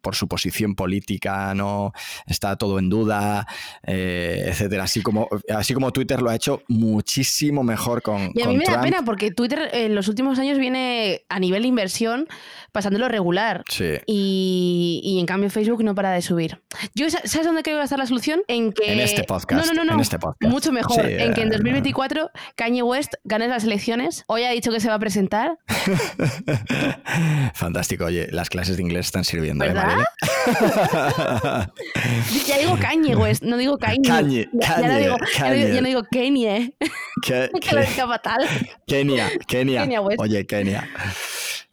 por 0.00 0.16
su 0.16 0.28
posición 0.28 0.74
política, 0.74 1.54
¿no? 1.54 1.92
Está 2.26 2.56
todo 2.56 2.78
en 2.78 2.88
duda, 2.88 3.46
eh, 3.86 4.44
etcétera. 4.46 4.84
Así 4.84 5.02
como, 5.02 5.28
así 5.54 5.74
como 5.74 5.92
Twitter 5.92 6.22
lo 6.22 6.30
ha 6.30 6.34
hecho 6.34 6.62
muchísimo 6.66 7.62
mejor 7.62 8.00
con. 8.00 8.32
Y 8.34 8.42
a 8.42 8.48
mí 8.48 8.56
me 8.56 8.64
da 8.64 8.80
pena 8.80 9.02
porque 9.04 9.30
Twitter 9.30 9.68
en 9.72 9.94
los 9.94 10.08
últimos 10.08 10.38
años 10.38 10.58
viene 10.58 11.22
a 11.28 11.38
nivel 11.40 11.62
de 11.62 11.68
inversión 11.68 12.26
pasándolo 12.72 13.08
regular. 13.08 13.64
Sí. 13.68 13.98
Y, 14.06 15.18
en 15.20 15.26
cambio 15.26 15.50
Facebook 15.50 15.84
no 15.84 15.94
para 15.94 16.10
de 16.10 16.22
subir. 16.22 16.62
Yo, 16.94 17.08
¿Sabes 17.10 17.44
dónde 17.44 17.62
creo 17.62 17.74
que 17.74 17.76
va 17.76 17.82
a 17.82 17.84
estar 17.84 17.98
la 17.98 18.06
solución? 18.06 18.42
En 18.48 18.72
que. 18.72 18.92
En 18.92 19.00
este 19.00 19.24
podcast. 19.24 19.66
No, 19.66 19.74
no, 19.74 19.84
no. 19.84 19.94
En 19.94 20.00
este 20.00 20.18
mucho 20.40 20.72
mejor. 20.72 21.04
en 21.06 21.34
que 21.34 21.42
en 21.42 21.50
2024 21.50 22.30
Kanye 22.56 22.82
West 22.82 23.14
gane 23.24 23.48
las 23.48 23.64
elecciones. 23.64 24.24
Hoy 24.26 24.44
ha 24.44 24.50
dicho 24.50 24.70
que 24.70 24.80
se 24.80 24.88
va 24.88 24.94
a 24.94 24.98
presentar. 24.98 25.58
Fantástico. 27.54 28.06
Oye, 28.06 28.28
las 28.30 28.48
clases 28.50 28.76
de 28.76 28.82
inglés 28.82 29.06
están 29.06 29.24
sirviendo, 29.24 29.64
¿eh, 29.64 29.68
¿verdad? 29.68 29.98
ya 32.46 32.58
digo 32.58 32.76
Kanye 32.80 33.16
West, 33.16 33.42
no 33.42 33.56
digo 33.56 33.78
Kanye. 33.78 34.02
Kanye, 34.08 34.48
ya, 34.52 34.78
no 34.78 34.98
digo, 34.98 35.16
Ya, 35.38 35.80
no 35.80 35.88
digo 35.88 36.02
Kanye. 36.10 36.74
que 37.20 37.50
lo 37.74 37.80
diga 37.80 38.06
fatal. 38.06 38.46
Kenia, 38.86 39.30
Kenia. 39.46 39.82
Kenia 39.82 40.00
West. 40.00 40.20
Oye, 40.20 40.46
Kenia. 40.46 40.88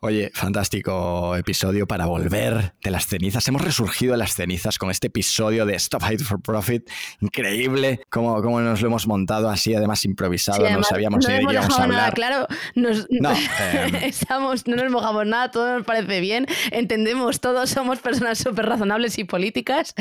Oye, 0.01 0.31
fantástico 0.33 1.35
episodio 1.35 1.85
para 1.85 2.05
volver 2.05 2.73
de 2.81 2.89
las 2.89 3.05
cenizas. 3.05 3.45
Hemos 3.49 3.61
resurgido 3.61 4.13
de 4.13 4.17
las 4.17 4.33
cenizas 4.33 4.77
con 4.77 4.89
este 4.89 5.07
episodio 5.07 5.65
de 5.65 5.75
Stop 5.75 6.01
Hate 6.05 6.23
for 6.23 6.41
Profit. 6.41 6.89
Increíble 7.19 7.99
cómo, 8.09 8.41
cómo 8.41 8.61
nos 8.61 8.79
lo 8.79 8.87
hemos 8.87 9.07
montado 9.07 9.49
así, 9.49 9.75
además 9.75 10.05
improvisado. 10.05 10.69
no 10.69 10.83
sabíamos 10.83 11.27
ni 11.27 11.33
de 11.33 11.39
qué 11.39 11.51
íbamos 11.51 11.77
a 11.77 11.83
hablar. 11.83 11.99
Nada, 11.99 12.11
claro, 12.13 12.47
no, 12.75 12.89
em. 13.09 13.95
estamos, 13.95 14.67
no 14.67 14.77
nos 14.77 14.89
mojamos 14.89 15.27
nada, 15.27 15.51
todo 15.51 15.77
nos 15.79 15.85
parece 15.85 16.21
bien, 16.21 16.47
entendemos 16.71 17.41
todos, 17.41 17.69
somos 17.69 17.99
personas 17.99 18.37
súper 18.37 18.67
razonables 18.67 19.17
y 19.17 19.25
políticas. 19.25 19.93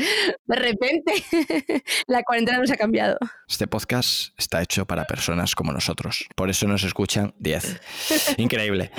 De 0.45 0.55
repente, 0.55 1.11
la 2.07 2.23
cuarentena 2.23 2.59
nos 2.59 2.71
ha 2.71 2.77
cambiado. 2.77 3.17
Este 3.49 3.67
podcast 3.67 4.29
está 4.37 4.61
hecho 4.61 4.85
para 4.85 5.03
personas 5.03 5.55
como 5.55 5.73
nosotros. 5.73 6.23
Por 6.37 6.49
eso 6.49 6.67
nos 6.67 6.85
escuchan 6.85 7.33
10. 7.37 7.81
Increíble. 8.37 8.91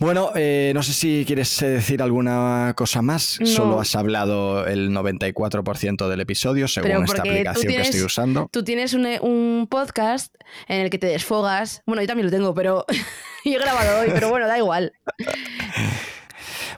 Bueno, 0.00 0.30
eh, 0.36 0.70
no 0.76 0.84
sé 0.84 0.92
si 0.92 1.24
quieres 1.26 1.60
eh, 1.60 1.70
decir 1.70 2.02
alguna 2.02 2.72
cosa 2.76 3.02
más. 3.02 3.40
Solo 3.44 3.80
has 3.80 3.96
hablado 3.96 4.64
el 4.64 4.90
94% 4.90 6.08
del 6.08 6.20
episodio 6.20 6.68
según 6.68 7.04
esta 7.04 7.22
aplicación 7.22 7.72
que 7.72 7.80
estoy 7.80 8.02
usando. 8.02 8.48
Tú 8.52 8.62
tienes 8.62 8.94
un, 8.94 9.66
podcast 9.68 10.32
en 10.68 10.82
el 10.82 10.90
que 10.90 10.98
te 10.98 11.08
desfogas. 11.08 11.82
Bueno, 11.84 12.00
yo 12.00 12.06
también 12.06 12.26
lo 12.26 12.30
tengo, 12.30 12.54
pero 12.54 12.86
yo 13.44 13.52
he 13.52 13.58
grabado 13.58 14.00
hoy, 14.00 14.10
pero 14.14 14.28
bueno, 14.28 14.46
da 14.46 14.56
igual. 14.56 14.92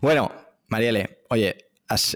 bueno, 0.01 0.33
Marielle, 0.69 1.19
oye, 1.29 1.70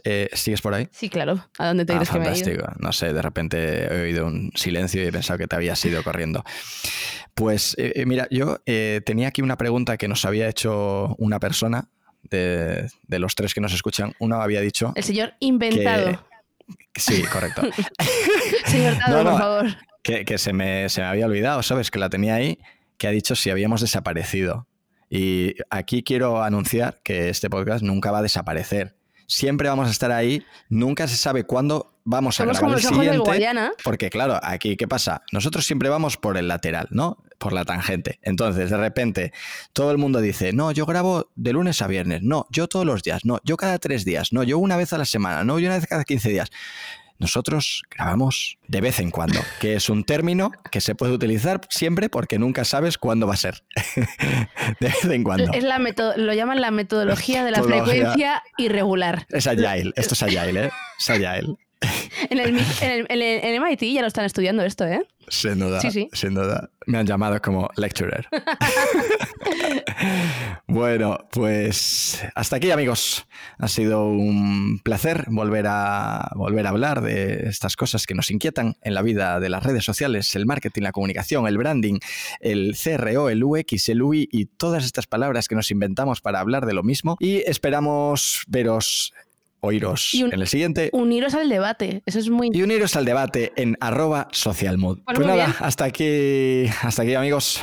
eh, 0.04 0.28
¿Sigues 0.32 0.60
por 0.60 0.74
ahí? 0.74 0.88
Sí, 0.92 1.08
claro. 1.08 1.44
¿A 1.58 1.68
dónde 1.68 1.84
te 1.84 1.92
ah, 1.92 1.98
que 1.98 2.04
fantástico. 2.04 2.64
No 2.78 2.92
sé, 2.92 3.12
de 3.12 3.22
repente 3.22 3.84
he 3.84 4.02
oído 4.02 4.26
un 4.26 4.52
silencio 4.54 5.02
y 5.02 5.06
he 5.06 5.12
pensado 5.12 5.38
que 5.38 5.46
te 5.46 5.56
habías 5.56 5.84
ido 5.84 6.02
corriendo. 6.02 6.44
Pues 7.34 7.74
eh, 7.78 7.92
eh, 7.96 8.06
mira, 8.06 8.28
yo 8.30 8.58
tenía 9.04 9.28
aquí 9.28 9.42
una 9.42 9.56
pregunta 9.56 9.96
que 9.96 10.08
nos 10.08 10.24
había 10.24 10.48
hecho 10.48 11.14
una 11.18 11.40
persona 11.40 11.88
de, 12.22 12.88
los 13.08 13.34
tres 13.34 13.54
que 13.54 13.60
nos 13.60 13.72
escuchan. 13.72 14.12
Uno 14.18 14.40
había 14.40 14.60
dicho... 14.60 14.92
El 14.94 15.04
señor 15.04 15.34
inventado. 15.40 16.24
sí, 16.94 17.22
correcto. 17.24 17.62
señor 18.66 18.96
Tado, 18.98 19.24
por 19.24 19.38
favor. 19.38 19.66
Que, 20.02 20.38
se, 20.38 20.52
me, 20.52 20.88
se 20.88 21.00
me 21.00 21.06
había 21.06 21.26
olvidado, 21.26 21.62
¿sabes? 21.62 21.90
Que 21.90 21.98
la 21.98 22.10
tenía 22.10 22.34
ahí, 22.34 22.58
que 22.98 23.08
ha 23.08 23.10
dicho 23.10 23.34
si 23.34 23.50
habíamos 23.50 23.80
desaparecido. 23.80 24.68
Y 25.10 25.54
aquí 25.70 26.02
quiero 26.02 26.42
anunciar 26.42 27.00
que 27.02 27.28
este 27.28 27.48
podcast 27.50 27.82
nunca 27.82 28.10
va 28.10 28.18
a 28.18 28.22
desaparecer 28.22 28.96
siempre 29.26 29.68
vamos 29.68 29.88
a 29.88 29.90
estar 29.90 30.12
ahí, 30.12 30.44
nunca 30.68 31.08
se 31.08 31.16
sabe 31.16 31.44
cuándo 31.44 31.94
vamos 32.04 32.38
a 32.38 32.44
grabar 32.44 32.60
como 32.60 32.76
el 32.76 32.82
los 32.82 32.92
siguiente. 32.92 33.72
Porque 33.82 34.10
claro, 34.10 34.38
aquí 34.42 34.76
¿qué 34.76 34.86
pasa? 34.86 35.22
Nosotros 35.32 35.64
siempre 35.64 35.88
vamos 35.88 36.16
por 36.16 36.36
el 36.36 36.48
lateral, 36.48 36.88
¿no? 36.90 37.18
Por 37.38 37.52
la 37.52 37.64
tangente. 37.64 38.18
Entonces, 38.22 38.70
de 38.70 38.76
repente, 38.76 39.32
todo 39.72 39.90
el 39.90 39.98
mundo 39.98 40.20
dice, 40.20 40.52
no, 40.52 40.72
yo 40.72 40.86
grabo 40.86 41.30
de 41.34 41.52
lunes 41.52 41.82
a 41.82 41.86
viernes, 41.86 42.22
no, 42.22 42.46
yo 42.50 42.68
todos 42.68 42.86
los 42.86 43.02
días, 43.02 43.24
no, 43.24 43.40
yo 43.44 43.56
cada 43.56 43.78
tres 43.78 44.04
días, 44.04 44.32
no, 44.32 44.42
yo 44.42 44.58
una 44.58 44.76
vez 44.76 44.92
a 44.92 44.98
la 44.98 45.04
semana, 45.04 45.44
no, 45.44 45.58
yo 45.58 45.68
una 45.68 45.76
vez 45.76 45.86
cada 45.86 46.04
15 46.04 46.28
días. 46.28 46.50
Nosotros 47.24 47.84
grabamos 47.90 48.58
de 48.68 48.82
vez 48.82 49.00
en 49.00 49.10
cuando, 49.10 49.40
que 49.58 49.76
es 49.76 49.88
un 49.88 50.04
término 50.04 50.52
que 50.70 50.82
se 50.82 50.94
puede 50.94 51.14
utilizar 51.14 51.62
siempre 51.70 52.10
porque 52.10 52.38
nunca 52.38 52.66
sabes 52.66 52.98
cuándo 52.98 53.26
va 53.26 53.32
a 53.32 53.38
ser. 53.38 53.64
de 54.78 54.86
vez 54.88 55.04
en 55.06 55.24
cuando. 55.24 55.50
Es 55.54 55.64
la 55.64 55.78
lo 55.78 56.34
llaman 56.34 56.60
la 56.60 56.70
metodología 56.70 57.42
de 57.42 57.50
la 57.50 57.62
frecuencia 57.62 58.42
irregular. 58.58 59.26
Es 59.30 59.46
agile, 59.46 59.90
esto 59.96 60.12
es 60.12 60.22
agile, 60.22 60.66
¿eh? 60.66 60.70
Es 61.00 61.08
agile. 61.08 61.56
En 62.30 62.38
el, 62.38 62.52
mi- 62.52 62.60
en, 62.80 62.90
el, 62.90 63.06
en 63.08 63.22
el- 63.22 63.44
en 63.44 63.62
MIT 63.62 63.82
ya 63.94 64.00
lo 64.00 64.06
están 64.08 64.24
estudiando 64.24 64.62
esto, 64.64 64.84
¿eh? 64.86 65.00
Sin 65.28 65.58
duda, 65.58 65.80
Sí, 65.80 65.90
sí. 65.90 66.08
sin 66.12 66.34
duda. 66.34 66.68
Me 66.86 66.98
han 66.98 67.06
llamado 67.06 67.40
como 67.40 67.68
lecturer. 67.76 68.26
bueno, 70.66 71.18
pues 71.30 72.22
hasta 72.34 72.56
aquí, 72.56 72.70
amigos. 72.70 73.26
Ha 73.58 73.68
sido 73.68 74.06
un 74.06 74.80
placer 74.82 75.24
volver 75.28 75.66
a, 75.68 76.30
volver 76.34 76.66
a 76.66 76.70
hablar 76.70 77.00
de 77.00 77.48
estas 77.48 77.76
cosas 77.76 78.06
que 78.06 78.14
nos 78.14 78.30
inquietan 78.30 78.76
en 78.82 78.94
la 78.94 79.02
vida 79.02 79.40
de 79.40 79.48
las 79.48 79.62
redes 79.62 79.84
sociales, 79.84 80.34
el 80.36 80.46
marketing, 80.46 80.82
la 80.82 80.92
comunicación, 80.92 81.46
el 81.46 81.58
branding, 81.58 81.98
el 82.40 82.76
CRO, 82.82 83.28
el 83.30 83.42
UX, 83.44 83.88
el 83.88 84.02
UI 84.02 84.28
y 84.30 84.46
todas 84.46 84.84
estas 84.84 85.06
palabras 85.06 85.48
que 85.48 85.54
nos 85.54 85.70
inventamos 85.70 86.20
para 86.20 86.40
hablar 86.40 86.66
de 86.66 86.74
lo 86.74 86.82
mismo. 86.82 87.16
Y 87.18 87.38
esperamos 87.48 88.44
veros, 88.48 89.12
oíros 89.64 90.12
Y 90.14 90.22
un- 90.22 90.32
en 90.34 90.40
el 90.40 90.46
siguiente. 90.46 90.90
Uniros 90.92 91.34
al 91.34 91.48
debate. 91.48 92.02
Eso 92.06 92.18
es 92.18 92.28
muy 92.30 92.50
Y 92.52 92.62
uniros 92.62 92.96
al 92.96 93.04
debate 93.04 93.52
en 93.56 93.76
arroba 93.80 94.28
socialmood. 94.32 94.98
Pues 95.04 95.16
Pues 95.16 95.26
nada, 95.26 95.46
bien. 95.46 95.56
hasta 95.60 95.84
aquí, 95.84 96.66
hasta 96.82 97.02
aquí 97.02 97.14
amigos. 97.14 97.60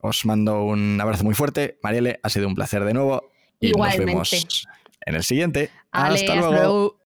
Os 0.00 0.24
mando 0.24 0.62
un 0.64 1.00
abrazo 1.00 1.24
muy 1.24 1.34
fuerte. 1.34 1.78
Marielle, 1.82 2.20
ha 2.22 2.28
sido 2.28 2.46
un 2.48 2.54
placer 2.54 2.84
de 2.84 2.94
nuevo. 2.94 3.30
Y 3.60 3.68
Igualmente. 3.68 4.04
nos 4.14 4.30
vemos 4.30 4.68
en 5.06 5.14
el 5.14 5.22
siguiente. 5.24 5.70
Ale, 5.92 6.16
hasta 6.20 6.34
luego. 6.36 6.94